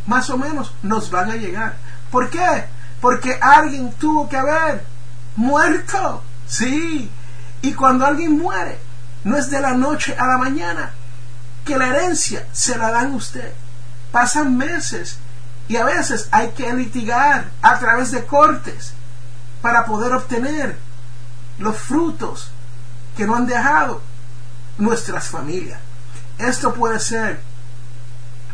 más 0.06 0.30
o 0.30 0.38
menos 0.38 0.72
nos 0.82 1.10
van 1.10 1.30
a 1.30 1.36
llegar. 1.36 1.76
¿Por 2.10 2.30
qué? 2.30 2.64
Porque 3.00 3.38
alguien 3.40 3.92
tuvo 3.92 4.28
que 4.28 4.36
haber 4.36 4.84
muerto. 5.36 6.22
Sí. 6.46 7.10
Y 7.62 7.74
cuando 7.74 8.06
alguien 8.06 8.38
muere, 8.38 8.78
no 9.24 9.36
es 9.36 9.50
de 9.50 9.60
la 9.60 9.72
noche 9.72 10.14
a 10.18 10.26
la 10.26 10.38
mañana 10.38 10.92
que 11.64 11.78
la 11.78 11.88
herencia 11.88 12.46
se 12.52 12.76
la 12.76 12.90
dan 12.90 13.14
usted. 13.14 13.52
Pasan 14.12 14.56
meses 14.56 15.16
y 15.66 15.76
a 15.76 15.84
veces 15.84 16.28
hay 16.30 16.50
que 16.50 16.72
litigar 16.72 17.50
a 17.62 17.78
través 17.78 18.10
de 18.10 18.24
cortes 18.26 18.92
para 19.62 19.86
poder 19.86 20.12
obtener 20.12 20.78
los 21.58 21.78
frutos 21.78 22.50
que 23.16 23.26
no 23.26 23.34
han 23.34 23.46
dejado 23.46 24.02
nuestras 24.78 25.28
familias. 25.28 25.80
Esto 26.38 26.74
puede 26.74 27.00
ser 27.00 27.40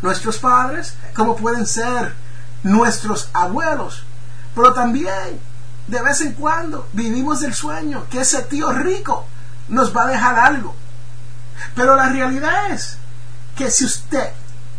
nuestros 0.02 0.38
padres, 0.38 0.94
como 1.14 1.36
pueden 1.36 1.66
ser 1.66 2.14
nuestros 2.62 3.28
abuelos, 3.32 4.04
pero 4.54 4.72
también 4.72 5.40
de 5.88 6.02
vez 6.02 6.20
en 6.20 6.34
cuando 6.34 6.88
vivimos 6.92 7.42
el 7.42 7.54
sueño 7.54 8.06
que 8.10 8.20
ese 8.20 8.42
tío 8.42 8.70
rico 8.72 9.26
nos 9.70 9.96
va 9.96 10.04
a 10.04 10.08
dejar 10.08 10.38
algo. 10.38 10.74
Pero 11.74 11.96
la 11.96 12.08
realidad 12.08 12.70
es 12.70 12.98
que 13.56 13.70
si 13.70 13.84
usted 13.84 14.30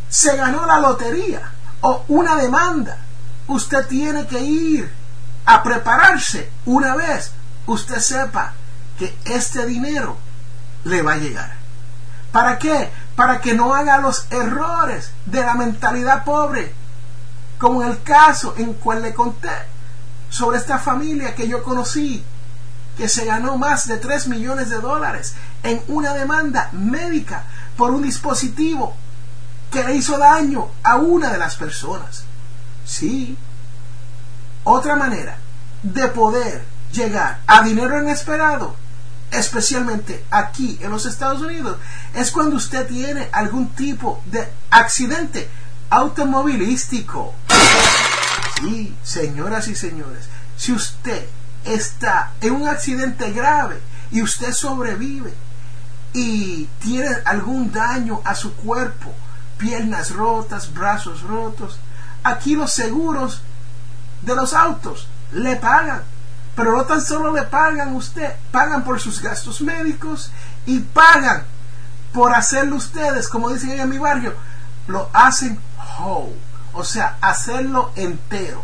se 0.09 0.35
ganó 0.35 0.65
la 0.65 0.79
lotería 0.79 1.51
o 1.81 2.05
una 2.07 2.35
demanda, 2.35 2.97
usted 3.47 3.87
tiene 3.87 4.27
que 4.27 4.39
ir 4.39 4.93
a 5.45 5.63
prepararse 5.63 6.49
una 6.65 6.95
vez 6.95 7.31
usted 7.65 7.99
sepa 7.99 8.53
que 8.97 9.17
este 9.25 9.65
dinero 9.65 10.17
le 10.83 11.01
va 11.01 11.13
a 11.13 11.17
llegar. 11.17 11.53
¿Para 12.31 12.57
qué? 12.57 12.89
Para 13.15 13.41
que 13.41 13.53
no 13.53 13.73
haga 13.73 13.99
los 13.99 14.25
errores 14.31 15.11
de 15.25 15.41
la 15.41 15.53
mentalidad 15.55 16.23
pobre, 16.23 16.73
como 17.57 17.83
en 17.83 17.89
el 17.89 18.03
caso 18.03 18.55
en 18.57 18.73
cual 18.73 19.01
le 19.01 19.13
conté 19.13 19.51
sobre 20.29 20.57
esta 20.57 20.79
familia 20.79 21.35
que 21.35 21.47
yo 21.47 21.63
conocí, 21.63 22.23
que 23.01 23.09
se 23.09 23.25
ganó 23.25 23.57
más 23.57 23.87
de 23.87 23.97
3 23.97 24.27
millones 24.27 24.69
de 24.69 24.79
dólares 24.79 25.33
en 25.63 25.81
una 25.87 26.13
demanda 26.13 26.69
médica 26.71 27.45
por 27.75 27.89
un 27.89 28.03
dispositivo 28.03 28.95
que 29.71 29.83
le 29.83 29.95
hizo 29.95 30.19
daño 30.19 30.69
a 30.83 30.97
una 30.97 31.31
de 31.31 31.39
las 31.39 31.55
personas. 31.55 32.25
Sí. 32.85 33.35
Otra 34.65 34.95
manera 34.95 35.35
de 35.81 36.09
poder 36.09 36.63
llegar 36.93 37.39
a 37.47 37.63
dinero 37.63 37.99
inesperado, 37.99 38.75
especialmente 39.31 40.23
aquí 40.29 40.77
en 40.79 40.91
los 40.91 41.07
Estados 41.07 41.41
Unidos, 41.41 41.77
es 42.13 42.29
cuando 42.29 42.57
usted 42.57 42.85
tiene 42.85 43.29
algún 43.31 43.69
tipo 43.69 44.21
de 44.27 44.47
accidente 44.69 45.49
automovilístico. 45.89 47.33
Sí, 48.59 48.95
señoras 49.01 49.67
y 49.69 49.75
señores, 49.75 50.25
si 50.55 50.71
usted 50.71 51.25
está 51.65 52.31
en 52.41 52.53
un 52.53 52.67
accidente 52.67 53.31
grave 53.31 53.79
y 54.11 54.21
usted 54.21 54.53
sobrevive 54.53 55.33
y 56.13 56.65
tiene 56.79 57.09
algún 57.25 57.71
daño 57.71 58.21
a 58.25 58.35
su 58.35 58.53
cuerpo, 58.55 59.13
piernas 59.57 60.11
rotas, 60.11 60.73
brazos 60.73 61.21
rotos, 61.21 61.79
aquí 62.23 62.55
los 62.55 62.73
seguros 62.73 63.41
de 64.21 64.35
los 64.35 64.53
autos 64.53 65.07
le 65.31 65.55
pagan. 65.55 66.03
Pero 66.55 66.75
no 66.75 66.83
tan 66.83 67.01
solo 67.01 67.33
le 67.33 67.43
pagan 67.43 67.95
usted, 67.95 68.33
pagan 68.51 68.83
por 68.83 68.99
sus 68.99 69.21
gastos 69.21 69.61
médicos 69.61 70.31
y 70.65 70.79
pagan 70.79 71.45
por 72.11 72.33
hacerlo 72.33 72.75
ustedes, 72.75 73.29
como 73.29 73.49
dicen 73.49 73.79
en 73.79 73.89
mi 73.89 73.97
barrio, 73.97 74.33
lo 74.87 75.09
hacen 75.13 75.57
whole, 75.97 76.35
o 76.73 76.83
sea, 76.83 77.17
hacerlo 77.21 77.91
entero. 77.95 78.61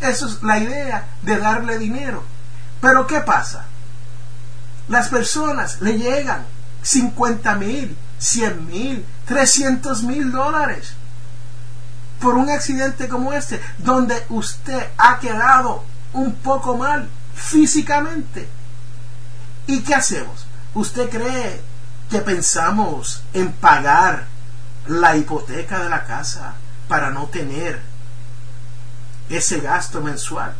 Eso 0.00 0.26
es 0.26 0.42
la 0.42 0.58
idea 0.58 1.06
de 1.22 1.38
darle 1.38 1.78
dinero. 1.78 2.22
Pero 2.80 3.06
¿qué 3.06 3.20
pasa? 3.20 3.64
Las 4.88 5.08
personas 5.08 5.80
le 5.80 5.98
llegan 5.98 6.44
50 6.82 7.54
mil, 7.56 7.96
100 8.18 8.66
mil, 8.66 9.06
300 9.26 10.02
mil 10.02 10.30
dólares 10.30 10.94
por 12.20 12.34
un 12.34 12.50
accidente 12.50 13.08
como 13.08 13.32
este, 13.32 13.60
donde 13.78 14.24
usted 14.28 14.88
ha 14.98 15.18
quedado 15.18 15.84
un 16.12 16.34
poco 16.36 16.76
mal 16.76 17.08
físicamente. 17.34 18.48
¿Y 19.66 19.80
qué 19.80 19.94
hacemos? 19.94 20.46
¿Usted 20.74 21.08
cree 21.08 21.60
que 22.10 22.18
pensamos 22.20 23.22
en 23.32 23.52
pagar 23.52 24.26
la 24.86 25.16
hipoteca 25.16 25.82
de 25.82 25.88
la 25.88 26.04
casa 26.04 26.54
para 26.88 27.10
no 27.10 27.26
tener 27.26 27.80
ese 29.28 29.60
gasto 29.60 30.00
mensual? 30.00 30.54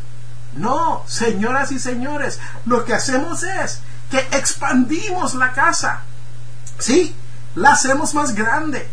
No, 0.56 1.02
señoras 1.06 1.72
y 1.72 1.78
señores, 1.78 2.38
lo 2.64 2.84
que 2.84 2.94
hacemos 2.94 3.42
es 3.42 3.80
que 4.10 4.18
expandimos 4.36 5.34
la 5.34 5.52
casa. 5.52 6.02
Sí, 6.78 7.14
la 7.54 7.72
hacemos 7.72 8.14
más 8.14 8.34
grande. 8.34 8.88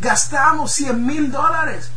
Gastamos 0.00 0.72
100 0.72 1.06
mil 1.06 1.32
dólares 1.32 1.90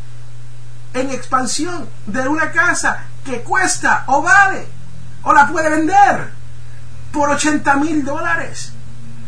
en 0.93 1.09
expansión 1.11 1.87
de 2.05 2.27
una 2.27 2.51
casa 2.51 3.03
que 3.23 3.41
cuesta 3.41 4.05
o 4.07 4.21
vale 4.21 4.67
o 5.23 5.33
la 5.33 5.47
puede 5.47 5.69
vender 5.69 6.31
por 7.11 7.29
80 7.29 7.75
mil 7.75 8.03
dólares. 8.03 8.71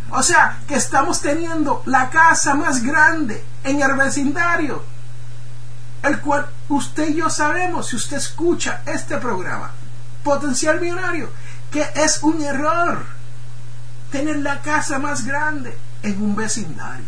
O 0.10 0.24
sea 0.24 0.60
que 0.68 0.76
estamos 0.76 1.22
teniendo 1.22 1.84
la 1.86 2.10
casa 2.10 2.54
más 2.54 2.84
grande 2.84 3.44
en 3.64 3.82
el 3.82 3.94
vecindario, 3.96 4.84
el 6.04 6.20
cual 6.20 6.50
usted 6.76 7.10
y 7.10 7.16
yo 7.16 7.30
sabemos, 7.30 7.88
si 7.88 7.96
usted 7.96 8.18
escucha 8.18 8.82
este 8.86 9.18
programa, 9.18 9.72
potencial 10.24 10.80
millonario, 10.80 11.30
que 11.72 11.86
es 11.96 12.22
un 12.24 12.42
error 12.42 13.06
tener 14.12 14.38
la 14.38 14.62
casa 14.62 15.00
más 15.00 15.26
grande 15.26 15.78
en 16.04 16.22
un 16.22 16.36
vecindario. 16.36 17.06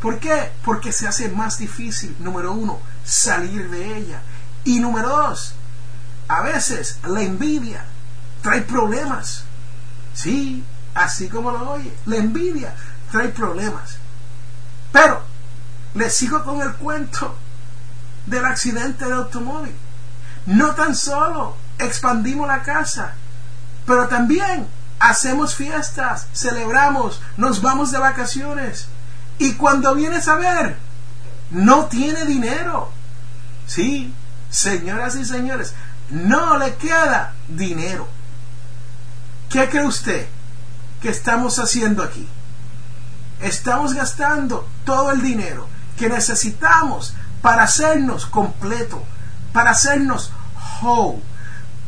¿Por 0.00 0.18
qué? 0.18 0.50
Porque 0.64 0.90
se 0.90 1.06
hace 1.06 1.28
más 1.28 1.58
difícil, 1.58 2.16
número 2.18 2.52
uno, 2.52 2.80
salir 3.04 3.70
de 3.70 3.98
ella. 3.98 4.22
Y 4.64 4.80
número 4.80 5.08
dos, 5.08 5.54
a 6.28 6.42
veces 6.42 6.98
la 7.06 7.22
envidia 7.22 7.84
trae 8.40 8.62
problemas. 8.62 9.44
Sí, 10.14 10.64
así 10.94 11.28
como 11.28 11.52
lo 11.52 11.70
oye, 11.72 11.96
la 12.06 12.16
envidia 12.16 12.74
trae 13.10 13.28
problemas. 13.28 13.98
Pero 14.90 15.22
le 15.94 16.10
sigo 16.10 16.42
con 16.42 16.60
el 16.62 16.72
cuento 16.74 17.36
del 18.26 18.44
accidente 18.44 19.04
de 19.04 19.12
automóvil. 19.12 19.74
No 20.46 20.74
tan 20.74 20.94
solo 20.94 21.56
expandimos 21.78 22.46
la 22.46 22.62
casa, 22.62 23.14
pero 23.86 24.08
también 24.08 24.66
hacemos 24.98 25.54
fiestas, 25.54 26.26
celebramos, 26.32 27.20
nos 27.36 27.60
vamos 27.60 27.90
de 27.90 27.98
vacaciones. 27.98 28.86
Y 29.38 29.54
cuando 29.54 29.94
vienes 29.94 30.28
a 30.28 30.36
ver, 30.36 30.76
no 31.50 31.86
tiene 31.86 32.24
dinero. 32.24 32.90
Sí, 33.66 34.14
señoras 34.50 35.16
y 35.16 35.24
señores, 35.24 35.74
no 36.10 36.58
le 36.58 36.76
queda 36.76 37.34
dinero. 37.48 38.08
¿Qué 39.48 39.68
cree 39.68 39.86
usted 39.86 40.26
que 41.00 41.08
estamos 41.08 41.58
haciendo 41.58 42.02
aquí? 42.02 42.28
Estamos 43.40 43.94
gastando 43.94 44.68
todo 44.84 45.10
el 45.10 45.20
dinero 45.20 45.68
que 45.98 46.08
necesitamos 46.08 47.14
para 47.42 47.64
hacernos 47.64 48.26
completo, 48.26 49.02
para 49.52 49.72
hacernos 49.72 50.32
whole, 50.80 51.22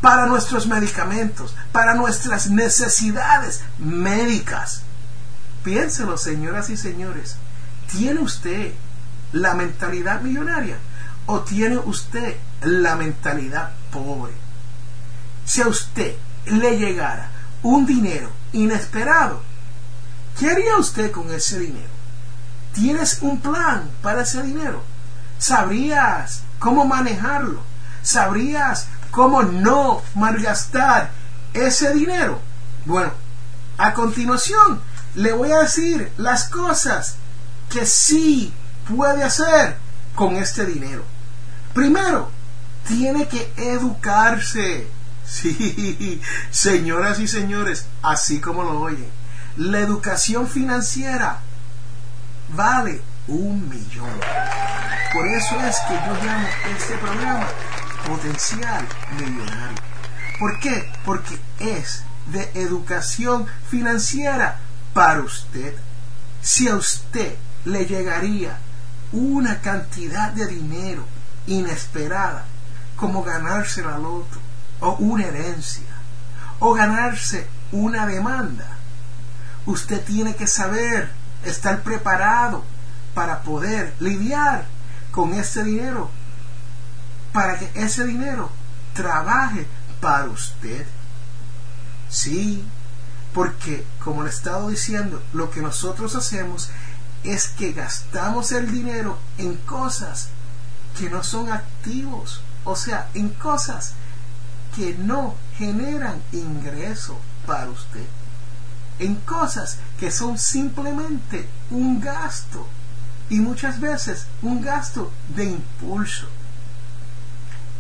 para 0.01 0.27
nuestros 0.27 0.67
medicamentos, 0.67 1.55
para 1.73 1.95
nuestras 1.95 2.51
necesidades 2.51 3.63
médicas. 3.79 4.83
Piénselo, 5.63 6.19
señoras 6.19 6.69
y 6.69 6.77
señores. 6.77 7.37
¿Tiene 7.91 8.21
usted 8.21 8.75
la 9.35 9.55
mentalidad 9.55 10.21
millonaria 10.21 10.77
o 11.27 11.41
tiene 11.41 11.79
usted 11.79 12.37
la 12.63 12.97
mentalidad 12.97 13.71
pobre. 13.91 14.33
Si 15.45 15.61
a 15.61 15.69
usted 15.69 16.15
le 16.47 16.79
llegara 16.79 17.31
un 17.63 17.87
dinero 17.87 18.31
inesperado, 18.53 19.43
¿qué 20.39 20.51
haría 20.51 20.77
usted 20.77 21.11
con 21.11 21.33
ese 21.33 21.59
dinero? 21.59 21.93
¿Tienes 22.73 23.19
un 23.23 23.41
plan 23.41 23.91
para 24.03 24.23
ese 24.23 24.43
dinero? 24.43 24.83
¿Sabrías 25.39 26.43
cómo 26.59 26.85
manejarlo? 26.85 27.61
¿Sabrías 28.03 28.87
cómo 29.11 29.43
no 29.43 30.03
malgastar 30.15 31.11
ese 31.53 31.93
dinero? 31.95 32.41
Bueno, 32.85 33.13
a 33.79 33.93
continuación 33.95 34.81
le 35.15 35.33
voy 35.33 35.53
a 35.53 35.61
decir 35.61 36.13
las 36.17 36.49
cosas 36.49 37.17
que 37.71 37.87
sí 37.87 38.53
puede 38.89 39.23
hacer 39.23 39.77
con 40.15 40.37
este 40.37 40.67
dinero. 40.67 41.05
Primero, 41.73 42.31
tiene 42.87 43.27
que 43.29 43.53
educarse. 43.57 44.89
Sí, 45.27 46.21
señoras 46.51 47.19
y 47.19 47.27
señores, 47.27 47.87
así 48.03 48.41
como 48.41 48.63
lo 48.63 48.79
oyen. 48.79 49.09
la 49.57 49.79
educación 49.79 50.47
financiera 50.47 51.39
vale 52.51 53.01
un 53.29 53.69
millón. 53.69 54.21
Por 55.13 55.27
eso 55.29 55.61
es 55.61 55.77
que 55.89 55.95
yo 55.95 56.25
llamo 56.25 56.49
este 56.77 56.97
programa 56.99 57.47
Potencial 58.07 58.87
Millonario. 59.19 59.83
¿Por 60.39 60.61
qué? 60.61 60.93
Porque 61.05 61.39
es 61.61 62.05
de 62.27 62.51
educación 62.55 63.47
financiera 63.69 64.59
para 64.93 65.21
usted. 65.21 65.75
Si 66.43 66.69
a 66.69 66.77
usted 66.77 67.37
le 67.65 67.87
llegaría 67.87 68.59
una 69.13 69.61
cantidad 69.61 70.33
de 70.33 70.47
dinero 70.47 71.07
inesperada, 71.47 72.45
como 72.97 73.23
ganarse 73.23 73.83
la 73.83 73.99
loto, 73.99 74.39
o 74.81 74.97
una 74.97 75.27
herencia, 75.27 75.85
o 76.59 76.75
ganarse 76.75 77.47
una 77.73 78.07
demanda, 78.07 78.67
usted 79.67 80.05
tiene 80.05 80.35
que 80.35 80.47
saber, 80.47 81.11
estar 81.45 81.83
preparado 81.83 82.65
para 83.15 83.43
poder 83.43 83.95
lidiar 84.01 84.67
con 85.11 85.33
ese 85.35 85.63
dinero, 85.63 86.11
para 87.33 87.59
que 87.59 87.71
ese 87.75 88.05
dinero 88.05 88.51
trabaje 88.93 89.67
para 90.01 90.25
usted. 90.25 90.87
Sí, 92.09 92.65
porque 93.33 93.87
como 94.03 94.23
le 94.23 94.31
he 94.31 94.33
estado 94.33 94.69
diciendo, 94.69 95.23
lo 95.33 95.51
que 95.51 95.61
nosotros 95.61 96.15
hacemos 96.15 96.71
es 97.23 97.49
que 97.49 97.73
gastamos 97.73 98.53
el 98.53 98.71
dinero 98.71 99.19
en 99.39 99.57
cosas 99.57 100.29
que 100.99 101.09
no 101.11 101.25
son 101.25 101.51
activos, 101.51 102.43
o 102.65 102.77
sea, 102.77 103.09
en 103.15 103.31
cosas 103.31 103.95
que 104.77 104.95
no 104.95 105.35
generan 105.57 106.23
ingreso 106.33 107.19
para 107.47 107.71
usted, 107.71 108.07
en 108.99 109.17
cosas 109.17 109.79
que 109.99 110.11
son 110.11 110.39
simplemente 110.39 111.49
un 111.71 112.01
gasto 112.01 112.67
y 113.31 113.41
muchas 113.41 113.81
veces 113.81 114.27
un 114.43 114.61
gasto 114.61 115.11
de 115.35 115.45
impulso. 115.45 116.27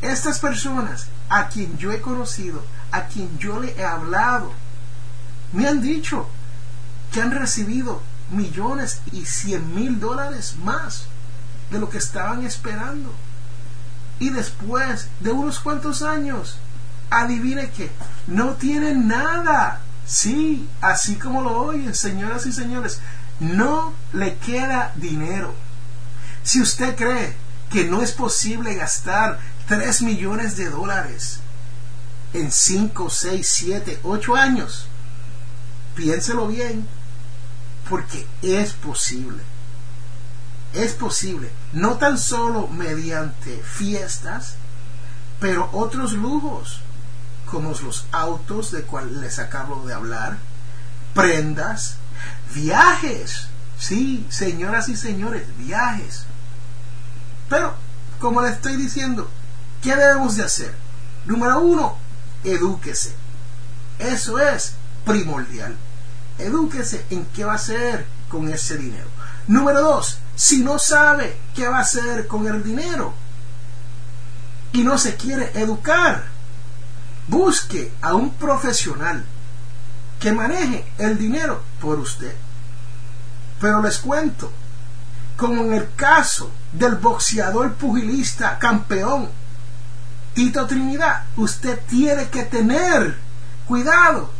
Estas 0.01 0.39
personas 0.39 1.07
a 1.29 1.49
quien 1.49 1.77
yo 1.79 1.93
he 1.93 2.01
conocido, 2.01 2.63
a 2.91 3.05
quien 3.05 3.39
yo 3.39 3.61
le 3.61 3.73
he 3.79 3.85
hablado, 3.85 4.53
me 5.53 5.69
han 5.69 5.81
dicho 5.81 6.29
que 7.13 7.23
han 7.23 7.31
recibido 7.31 8.03
millones 8.31 9.01
y 9.13 9.25
cien 9.25 9.75
mil 9.75 10.01
dólares 10.01 10.57
más 10.63 11.07
de 11.71 11.79
lo 11.79 11.89
que 11.89 11.99
estaban 11.99 12.45
esperando. 12.45 13.13
Y 14.19 14.31
después 14.31 15.09
de 15.21 15.33
unos 15.33 15.59
cuantos 15.61 16.03
años, 16.03 16.57
adivine 17.11 17.71
que 17.71 17.91
no 18.27 18.55
tienen 18.55 19.09
nada. 19.09 19.81
Sí, 20.07 20.69
así 20.81 21.17
como 21.17 21.43
lo 21.43 21.63
oyen, 21.63 21.95
señoras 21.95 22.47
y 22.47 22.53
señores, 22.53 23.01
no 23.40 23.92
le 24.12 24.37
queda 24.37 24.92
dinero. 24.97 25.55
Si 26.42 26.61
usted 26.61 26.94
cree 26.97 27.35
que 27.70 27.85
no 27.85 28.03
es 28.03 28.12
posible 28.12 28.75
gastar 28.75 29.38
3 29.66 30.03
millones 30.03 30.57
de 30.57 30.70
dólares 30.70 31.40
en 32.33 32.53
5, 32.53 33.11
6, 33.11 33.49
7, 33.49 34.01
8 34.03 34.37
años, 34.37 34.87
piénselo 35.94 36.49
bien, 36.49 36.87
porque 37.88 38.27
es 38.42 38.73
posible. 38.73 39.42
Es 40.73 40.92
posible, 40.92 41.51
no 41.73 41.99
tan 41.99 42.18
solo 42.18 42.66
mediante 42.66 43.62
fiestas, 43.62 44.57
pero 45.38 45.68
otros 45.73 46.14
lujos, 46.14 46.81
como 47.47 47.70
los 47.70 48.07
autos 48.11 48.73
de 48.73 48.83
cuales 48.83 49.12
les 49.12 49.38
acabo 49.38 49.87
de 49.87 49.94
hablar, 49.94 50.38
prendas, 51.14 51.99
viajes. 52.55 53.48
Sí, 53.79 54.27
señoras 54.31 54.88
y 54.88 54.96
señores, 54.96 55.44
viajes. 55.59 56.24
Pero, 57.48 57.74
como 58.18 58.42
le 58.42 58.50
estoy 58.50 58.77
diciendo, 58.77 59.31
¿qué 59.83 59.94
debemos 59.96 60.37
de 60.37 60.44
hacer? 60.44 60.74
Número 61.27 61.61
uno, 61.61 61.96
edúquese. 62.44 63.14
Eso 63.98 64.38
es 64.38 64.74
primordial. 65.05 65.77
Edúquese 66.38 67.05
en 67.11 67.24
qué 67.27 67.44
va 67.44 67.53
a 67.53 67.57
hacer 67.57 68.07
con 68.29 68.48
ese 68.48 68.77
dinero. 68.77 69.09
Número 69.46 69.83
dos, 69.83 70.18
si 70.35 70.64
no 70.64 70.79
sabe 70.79 71.38
qué 71.55 71.68
va 71.68 71.79
a 71.79 71.83
hacer 71.83 72.27
con 72.27 72.46
el 72.46 72.64
dinero 72.64 73.14
y 74.72 74.83
no 74.83 74.98
se 74.98 75.16
quiere 75.16 75.53
educar, 75.55 76.24
busque 77.29 77.92
a 78.00 78.14
un 78.14 78.33
profesional 78.35 79.24
que 80.25 80.33
maneje 80.33 80.87
el 80.97 81.19
dinero 81.19 81.61
por 81.83 81.99
usted. 81.99 82.35
Pero 83.61 83.83
les 83.83 83.99
cuento, 83.99 84.51
como 85.37 85.65
en 85.65 85.75
el 85.75 85.95
caso 85.97 86.51
del 86.73 86.95
boxeador 86.95 87.75
pugilista 87.75 88.59
campeón 88.59 89.29
Tito 90.33 90.67
Trinidad, 90.67 91.25
usted 91.37 91.79
tiene 91.87 92.31
que 92.31 92.45
tener 92.45 93.19
cuidado 93.69 94.31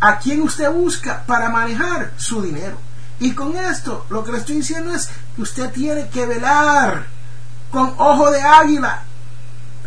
a 0.00 0.18
quién 0.18 0.42
usted 0.42 0.68
busca 0.72 1.22
para 1.24 1.50
manejar 1.50 2.10
su 2.16 2.42
dinero. 2.42 2.78
Y 3.20 3.32
con 3.32 3.56
esto 3.56 4.04
lo 4.10 4.24
que 4.24 4.32
le 4.32 4.38
estoy 4.38 4.56
diciendo 4.56 4.92
es 4.92 5.08
que 5.36 5.42
usted 5.42 5.70
tiene 5.70 6.08
que 6.08 6.26
velar 6.26 7.06
con 7.70 7.94
ojo 7.96 8.28
de 8.32 8.42
águila 8.42 9.04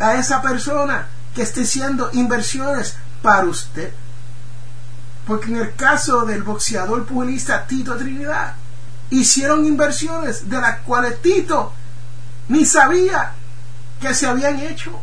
a 0.00 0.14
esa 0.14 0.40
persona 0.40 1.08
que 1.34 1.42
esté 1.42 1.64
haciendo 1.64 2.08
inversiones 2.14 2.94
para 3.20 3.44
usted. 3.44 3.92
Porque 5.26 5.50
en 5.50 5.56
el 5.56 5.74
caso 5.74 6.24
del 6.24 6.42
boxeador 6.42 7.04
pugilista 7.04 7.66
Tito 7.66 7.96
Trinidad, 7.96 8.54
hicieron 9.10 9.66
inversiones 9.66 10.48
de 10.48 10.60
las 10.60 10.78
cuales 10.80 11.20
Tito 11.20 11.72
ni 12.48 12.64
sabía 12.64 13.32
que 14.00 14.14
se 14.14 14.26
habían 14.26 14.60
hecho. 14.60 15.00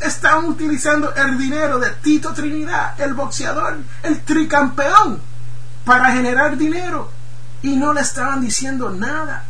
Estaban 0.00 0.44
utilizando 0.44 1.12
el 1.14 1.36
dinero 1.36 1.80
de 1.80 1.90
Tito 1.90 2.32
Trinidad, 2.32 3.00
el 3.00 3.14
boxeador, 3.14 3.78
el 4.04 4.20
tricampeón, 4.20 5.20
para 5.84 6.12
generar 6.12 6.56
dinero 6.56 7.10
y 7.62 7.74
no 7.74 7.92
le 7.92 8.02
estaban 8.02 8.40
diciendo 8.40 8.90
nada. 8.90 9.44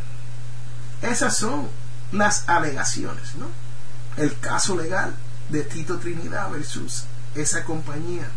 Esas 1.01 1.37
son 1.37 1.67
las 2.11 2.49
alegaciones, 2.49 3.35
¿no? 3.35 3.45
El 4.17 4.39
caso 4.39 4.75
legal 4.75 5.13
de 5.49 5.61
Tito 5.61 5.99
Trinidad 5.99 6.49
versus 6.49 7.03
esa 7.35 7.63
compañía 7.63 8.27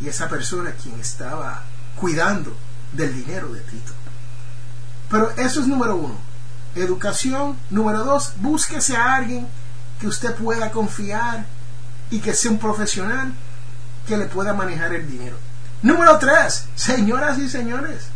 y 0.00 0.08
esa 0.08 0.28
persona 0.28 0.72
quien 0.72 0.98
estaba 1.00 1.62
cuidando 1.98 2.56
del 2.92 3.14
dinero 3.14 3.52
de 3.52 3.60
Tito. 3.60 3.92
Pero 5.10 5.30
eso 5.32 5.60
es 5.60 5.66
número 5.66 5.96
uno. 5.96 6.16
Educación. 6.74 7.56
Número 7.70 8.04
dos, 8.04 8.34
búsquese 8.36 8.96
a 8.96 9.14
alguien 9.14 9.46
que 10.00 10.06
usted 10.06 10.34
pueda 10.34 10.70
confiar 10.70 11.46
y 12.10 12.20
que 12.20 12.34
sea 12.34 12.50
un 12.50 12.58
profesional 12.58 13.32
que 14.06 14.16
le 14.16 14.26
pueda 14.26 14.52
manejar 14.52 14.94
el 14.94 15.10
dinero. 15.10 15.36
Número 15.82 16.18
tres, 16.18 16.66
señoras 16.74 17.38
y 17.38 17.48
señores, 17.48 18.08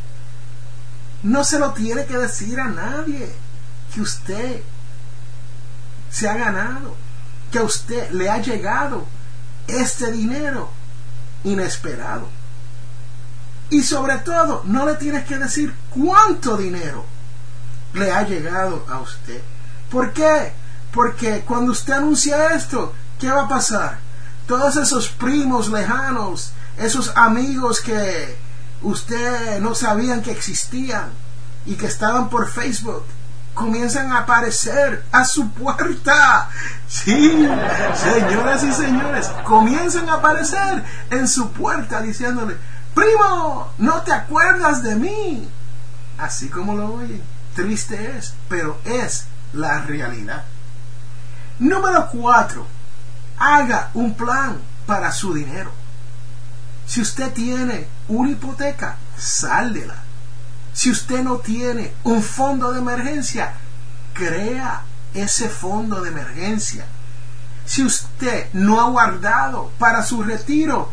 no 1.22 1.44
se 1.44 1.58
lo 1.58 1.72
tiene 1.72 2.06
que 2.06 2.16
decir 2.16 2.60
a 2.60 2.68
nadie 2.68 3.32
que 3.94 4.00
usted 4.00 4.62
se 6.10 6.28
ha 6.28 6.36
ganado, 6.36 6.96
que 7.50 7.58
a 7.58 7.62
usted 7.62 8.10
le 8.10 8.30
ha 8.30 8.38
llegado 8.38 9.06
este 9.66 10.10
dinero 10.12 10.70
inesperado. 11.44 12.28
Y 13.70 13.82
sobre 13.82 14.18
todo, 14.18 14.62
no 14.66 14.84
le 14.84 14.94
tienes 14.96 15.24
que 15.24 15.38
decir 15.38 15.74
cuánto 15.90 16.56
dinero 16.56 17.04
le 17.94 18.10
ha 18.10 18.22
llegado 18.26 18.84
a 18.88 19.00
usted. 19.00 19.40
¿Por 19.90 20.12
qué? 20.12 20.52
Porque 20.92 21.42
cuando 21.42 21.72
usted 21.72 21.94
anuncia 21.94 22.54
esto, 22.54 22.92
¿qué 23.18 23.30
va 23.30 23.42
a 23.42 23.48
pasar? 23.48 23.98
Todos 24.46 24.76
esos 24.76 25.08
primos 25.08 25.68
lejanos, 25.68 26.52
esos 26.76 27.12
amigos 27.16 27.80
que 27.80 28.36
usted 28.82 29.60
no 29.60 29.74
sabían 29.74 30.22
que 30.22 30.32
existían 30.32 31.10
y 31.66 31.74
que 31.74 31.86
estaban 31.86 32.28
por 32.28 32.48
Facebook, 32.48 33.04
comienzan 33.54 34.12
a 34.12 34.20
aparecer 34.20 35.04
a 35.12 35.24
su 35.24 35.50
puerta. 35.50 36.48
Sí, 36.88 37.48
señoras 37.94 38.64
y 38.64 38.72
señores, 38.72 39.28
comienzan 39.44 40.08
a 40.08 40.14
aparecer 40.14 40.84
en 41.10 41.28
su 41.28 41.52
puerta 41.52 42.00
diciéndole, 42.00 42.56
primo, 42.94 43.72
no 43.78 44.02
te 44.02 44.12
acuerdas 44.12 44.82
de 44.82 44.96
mí. 44.96 45.48
Así 46.18 46.48
como 46.48 46.74
lo 46.74 46.94
oyen, 46.94 47.22
triste 47.54 48.16
es, 48.16 48.34
pero 48.48 48.78
es 48.84 49.24
la 49.52 49.80
realidad. 49.82 50.44
Número 51.58 52.08
cuatro, 52.10 52.66
haga 53.38 53.90
un 53.94 54.14
plan 54.14 54.58
para 54.86 55.12
su 55.12 55.34
dinero. 55.34 55.70
Si 56.86 57.00
usted 57.00 57.32
tiene 57.32 57.86
una 58.08 58.30
hipoteca, 58.30 58.96
sáldela. 59.16 59.99
Si 60.72 60.90
usted 60.90 61.22
no 61.22 61.38
tiene 61.38 61.92
un 62.04 62.22
fondo 62.22 62.72
de 62.72 62.80
emergencia, 62.80 63.54
crea 64.14 64.82
ese 65.14 65.48
fondo 65.48 66.00
de 66.00 66.10
emergencia. 66.10 66.84
Si 67.64 67.84
usted 67.84 68.48
no 68.52 68.80
ha 68.80 68.88
guardado 68.90 69.70
para 69.78 70.02
su 70.02 70.22
retiro, 70.22 70.90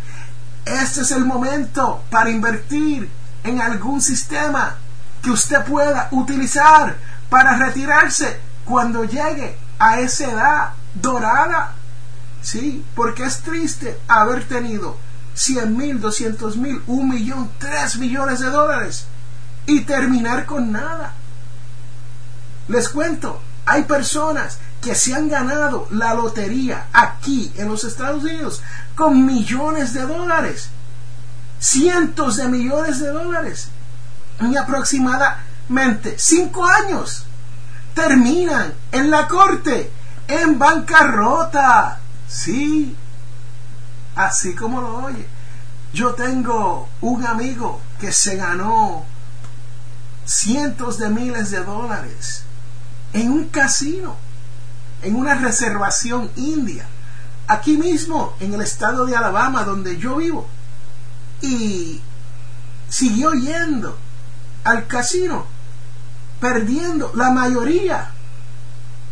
Este 0.67 0.99
es 0.99 1.11
el 1.11 1.23
momento 1.23 2.03
para 2.09 2.29
invertir 2.29 3.09
en 3.45 3.61
algún 3.61 4.01
sistema 4.01 4.75
que 5.21 5.31
usted 5.31 5.63
pueda 5.63 6.09
utilizar 6.11 6.97
para 7.29 7.55
retirarse 7.55 8.37
cuando 8.65 9.05
llegue 9.05 9.57
a 9.79 9.99
esa 10.01 10.25
edad 10.25 10.69
dorada. 10.93 11.73
Sí, 12.41 12.83
porque 12.95 13.23
es 13.23 13.39
triste 13.39 13.97
haber 14.09 14.45
tenido 14.45 14.97
100 15.35 15.77
mil, 15.77 16.01
200 16.01 16.57
mil, 16.57 16.83
un 16.87 17.09
millón, 17.09 17.49
3 17.59 17.97
millones 17.97 18.41
de 18.41 18.47
dólares 18.47 19.05
y 19.67 19.81
terminar 19.81 20.45
con 20.45 20.71
nada. 20.71 21.13
Les 22.67 22.89
cuento, 22.89 23.41
hay 23.65 23.83
personas 23.83 24.57
que 24.81 24.95
se 24.95 25.13
han 25.13 25.27
ganado 25.27 25.87
la 25.91 26.13
lotería 26.13 26.87
aquí 26.93 27.51
en 27.57 27.67
los 27.67 27.83
Estados 27.83 28.23
Unidos 28.23 28.63
con 28.95 29.25
millones 29.25 29.93
de 29.93 30.01
dólares, 30.01 30.69
cientos 31.59 32.37
de 32.37 32.47
millones 32.47 32.99
de 32.99 33.09
dólares, 33.09 33.67
y 34.39 34.55
aproximadamente 34.55 36.15
cinco 36.17 36.65
años 36.65 37.25
terminan 37.93 38.73
en 38.91 39.11
la 39.11 39.27
corte, 39.27 39.91
en 40.27 40.57
bancarrota. 40.57 41.99
Sí, 42.27 42.95
así 44.15 44.55
como 44.55 44.81
lo 44.81 44.97
oye. 45.05 45.27
Yo 45.93 46.13
tengo 46.13 46.87
un 47.01 47.25
amigo 47.25 47.81
que 47.99 48.11
se 48.11 48.35
ganó 48.35 49.05
cientos 50.27 50.99
de 50.99 51.09
miles 51.09 51.49
de 51.49 51.63
dólares 51.63 52.43
en 53.13 53.31
un 53.31 53.47
casino, 53.47 54.17
en 55.01 55.15
una 55.15 55.35
reservación 55.35 56.29
india, 56.35 56.85
aquí 57.47 57.77
mismo 57.77 58.35
en 58.39 58.53
el 58.53 58.61
estado 58.61 59.05
de 59.05 59.15
Alabama 59.15 59.63
donde 59.63 59.97
yo 59.97 60.17
vivo. 60.17 60.47
Y 61.41 62.01
siguió 62.89 63.31
yendo 63.33 63.97
al 64.65 64.85
casino, 64.87 65.45
perdiendo 66.41 67.11
la 67.15 67.31
mayoría 67.31 68.11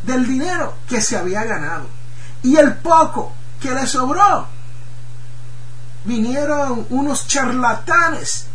del 0.04 0.28
dinero 0.28 0.76
que 0.88 1.00
se 1.02 1.18
había 1.18 1.44
ganado. 1.46 1.88
Y 2.44 2.58
el 2.58 2.76
poco 2.76 3.34
que 3.62 3.74
le 3.74 3.88
sobró, 3.88 4.48
vinieron 6.04 6.86
unos 6.90 7.28
charlatanes, 7.28 8.48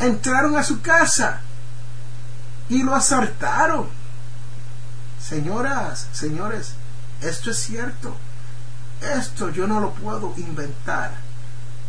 entraron 0.00 0.56
a 0.56 0.64
su 0.64 0.80
casa 0.80 1.42
y 2.68 2.82
lo 2.82 2.94
asaltaron. 2.94 3.88
Señoras, 5.20 6.08
señores, 6.12 6.72
esto 7.20 7.50
es 7.50 7.58
cierto. 7.58 8.16
Esto 9.00 9.50
yo 9.50 9.66
no 9.66 9.80
lo 9.80 9.92
puedo 9.92 10.34
inventar. 10.36 11.12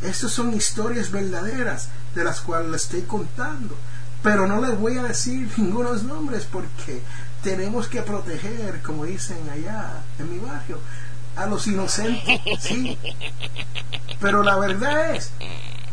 Estas 0.01 0.31
son 0.31 0.53
historias 0.53 1.11
verdaderas 1.11 1.89
de 2.15 2.23
las 2.23 2.41
cuales 2.41 2.69
le 2.69 2.77
estoy 2.77 3.01
contando. 3.01 3.75
Pero 4.23 4.47
no 4.47 4.61
les 4.61 4.77
voy 4.77 4.97
a 4.97 5.03
decir 5.03 5.49
ningunos 5.57 6.03
nombres 6.03 6.45
porque 6.45 7.01
tenemos 7.43 7.87
que 7.87 8.01
proteger, 8.01 8.81
como 8.81 9.05
dicen 9.05 9.49
allá 9.49 10.03
en 10.17 10.31
mi 10.31 10.39
barrio, 10.39 10.79
a 11.35 11.45
los 11.45 11.67
inocentes. 11.67 12.41
¿sí? 12.61 12.97
Pero 14.19 14.43
la 14.43 14.57
verdad 14.57 15.15
es 15.15 15.31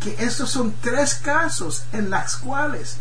que 0.00 0.16
estos 0.24 0.50
son 0.50 0.74
tres 0.80 1.14
casos 1.14 1.84
en 1.92 2.10
los 2.10 2.36
cuales 2.36 2.96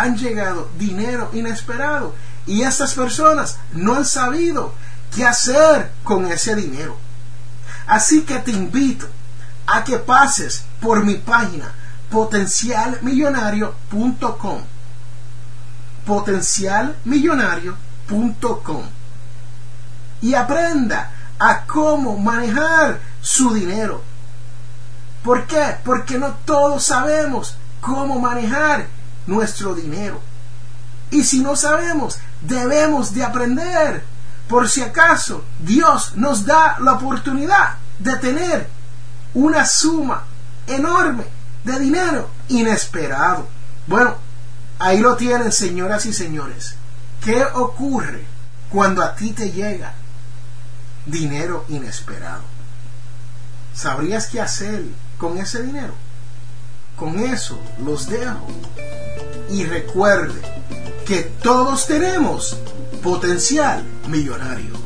han 0.00 0.16
llegado 0.16 0.68
dinero 0.78 1.30
inesperado 1.32 2.14
y 2.46 2.62
estas 2.62 2.94
personas 2.94 3.58
no 3.72 3.94
han 3.94 4.04
sabido 4.04 4.74
qué 5.14 5.24
hacer 5.26 5.90
con 6.04 6.26
ese 6.26 6.54
dinero. 6.54 6.96
Así 7.86 8.22
que 8.22 8.38
te 8.38 8.50
invito 8.50 9.06
a 9.66 9.84
que 9.84 9.98
pases 9.98 10.64
por 10.80 11.04
mi 11.04 11.14
página 11.14 11.72
potencialmillonario.com 12.10 14.62
potencialmillonario.com 16.04 18.82
y 20.22 20.34
aprenda 20.34 21.10
a 21.38 21.66
cómo 21.66 22.16
manejar 22.16 23.00
su 23.20 23.52
dinero. 23.54 24.02
¿Por 25.22 25.46
qué? 25.46 25.76
Porque 25.84 26.18
no 26.18 26.30
todos 26.44 26.84
sabemos 26.84 27.56
cómo 27.80 28.18
manejar 28.20 28.86
nuestro 29.26 29.74
dinero. 29.74 30.20
Y 31.10 31.24
si 31.24 31.40
no 31.40 31.56
sabemos, 31.56 32.18
debemos 32.42 33.14
de 33.14 33.24
aprender. 33.24 34.04
Por 34.48 34.68
si 34.68 34.82
acaso 34.82 35.44
Dios 35.60 36.12
nos 36.16 36.44
da 36.46 36.76
la 36.80 36.92
oportunidad 36.92 37.74
de 37.98 38.16
tener 38.16 38.68
una 39.34 39.66
suma 39.66 40.24
enorme 40.66 41.24
de 41.64 41.78
dinero 41.78 42.30
inesperado. 42.48 43.48
Bueno, 43.86 44.16
ahí 44.78 45.00
lo 45.00 45.16
tienen, 45.16 45.52
señoras 45.52 46.06
y 46.06 46.12
señores. 46.12 46.74
¿Qué 47.22 47.44
ocurre 47.54 48.24
cuando 48.70 49.02
a 49.02 49.14
ti 49.14 49.32
te 49.32 49.50
llega 49.50 49.94
dinero 51.06 51.64
inesperado? 51.68 52.42
¿Sabrías 53.74 54.28
qué 54.28 54.40
hacer 54.40 54.84
con 55.18 55.38
ese 55.38 55.62
dinero? 55.62 55.94
Con 56.96 57.18
eso 57.18 57.60
los 57.78 58.08
dejo. 58.08 58.46
Y 59.50 59.64
recuerde 59.64 60.40
que 61.06 61.22
todos 61.42 61.86
tenemos 61.86 62.56
potencial 63.02 63.82
millonario. 64.08 64.85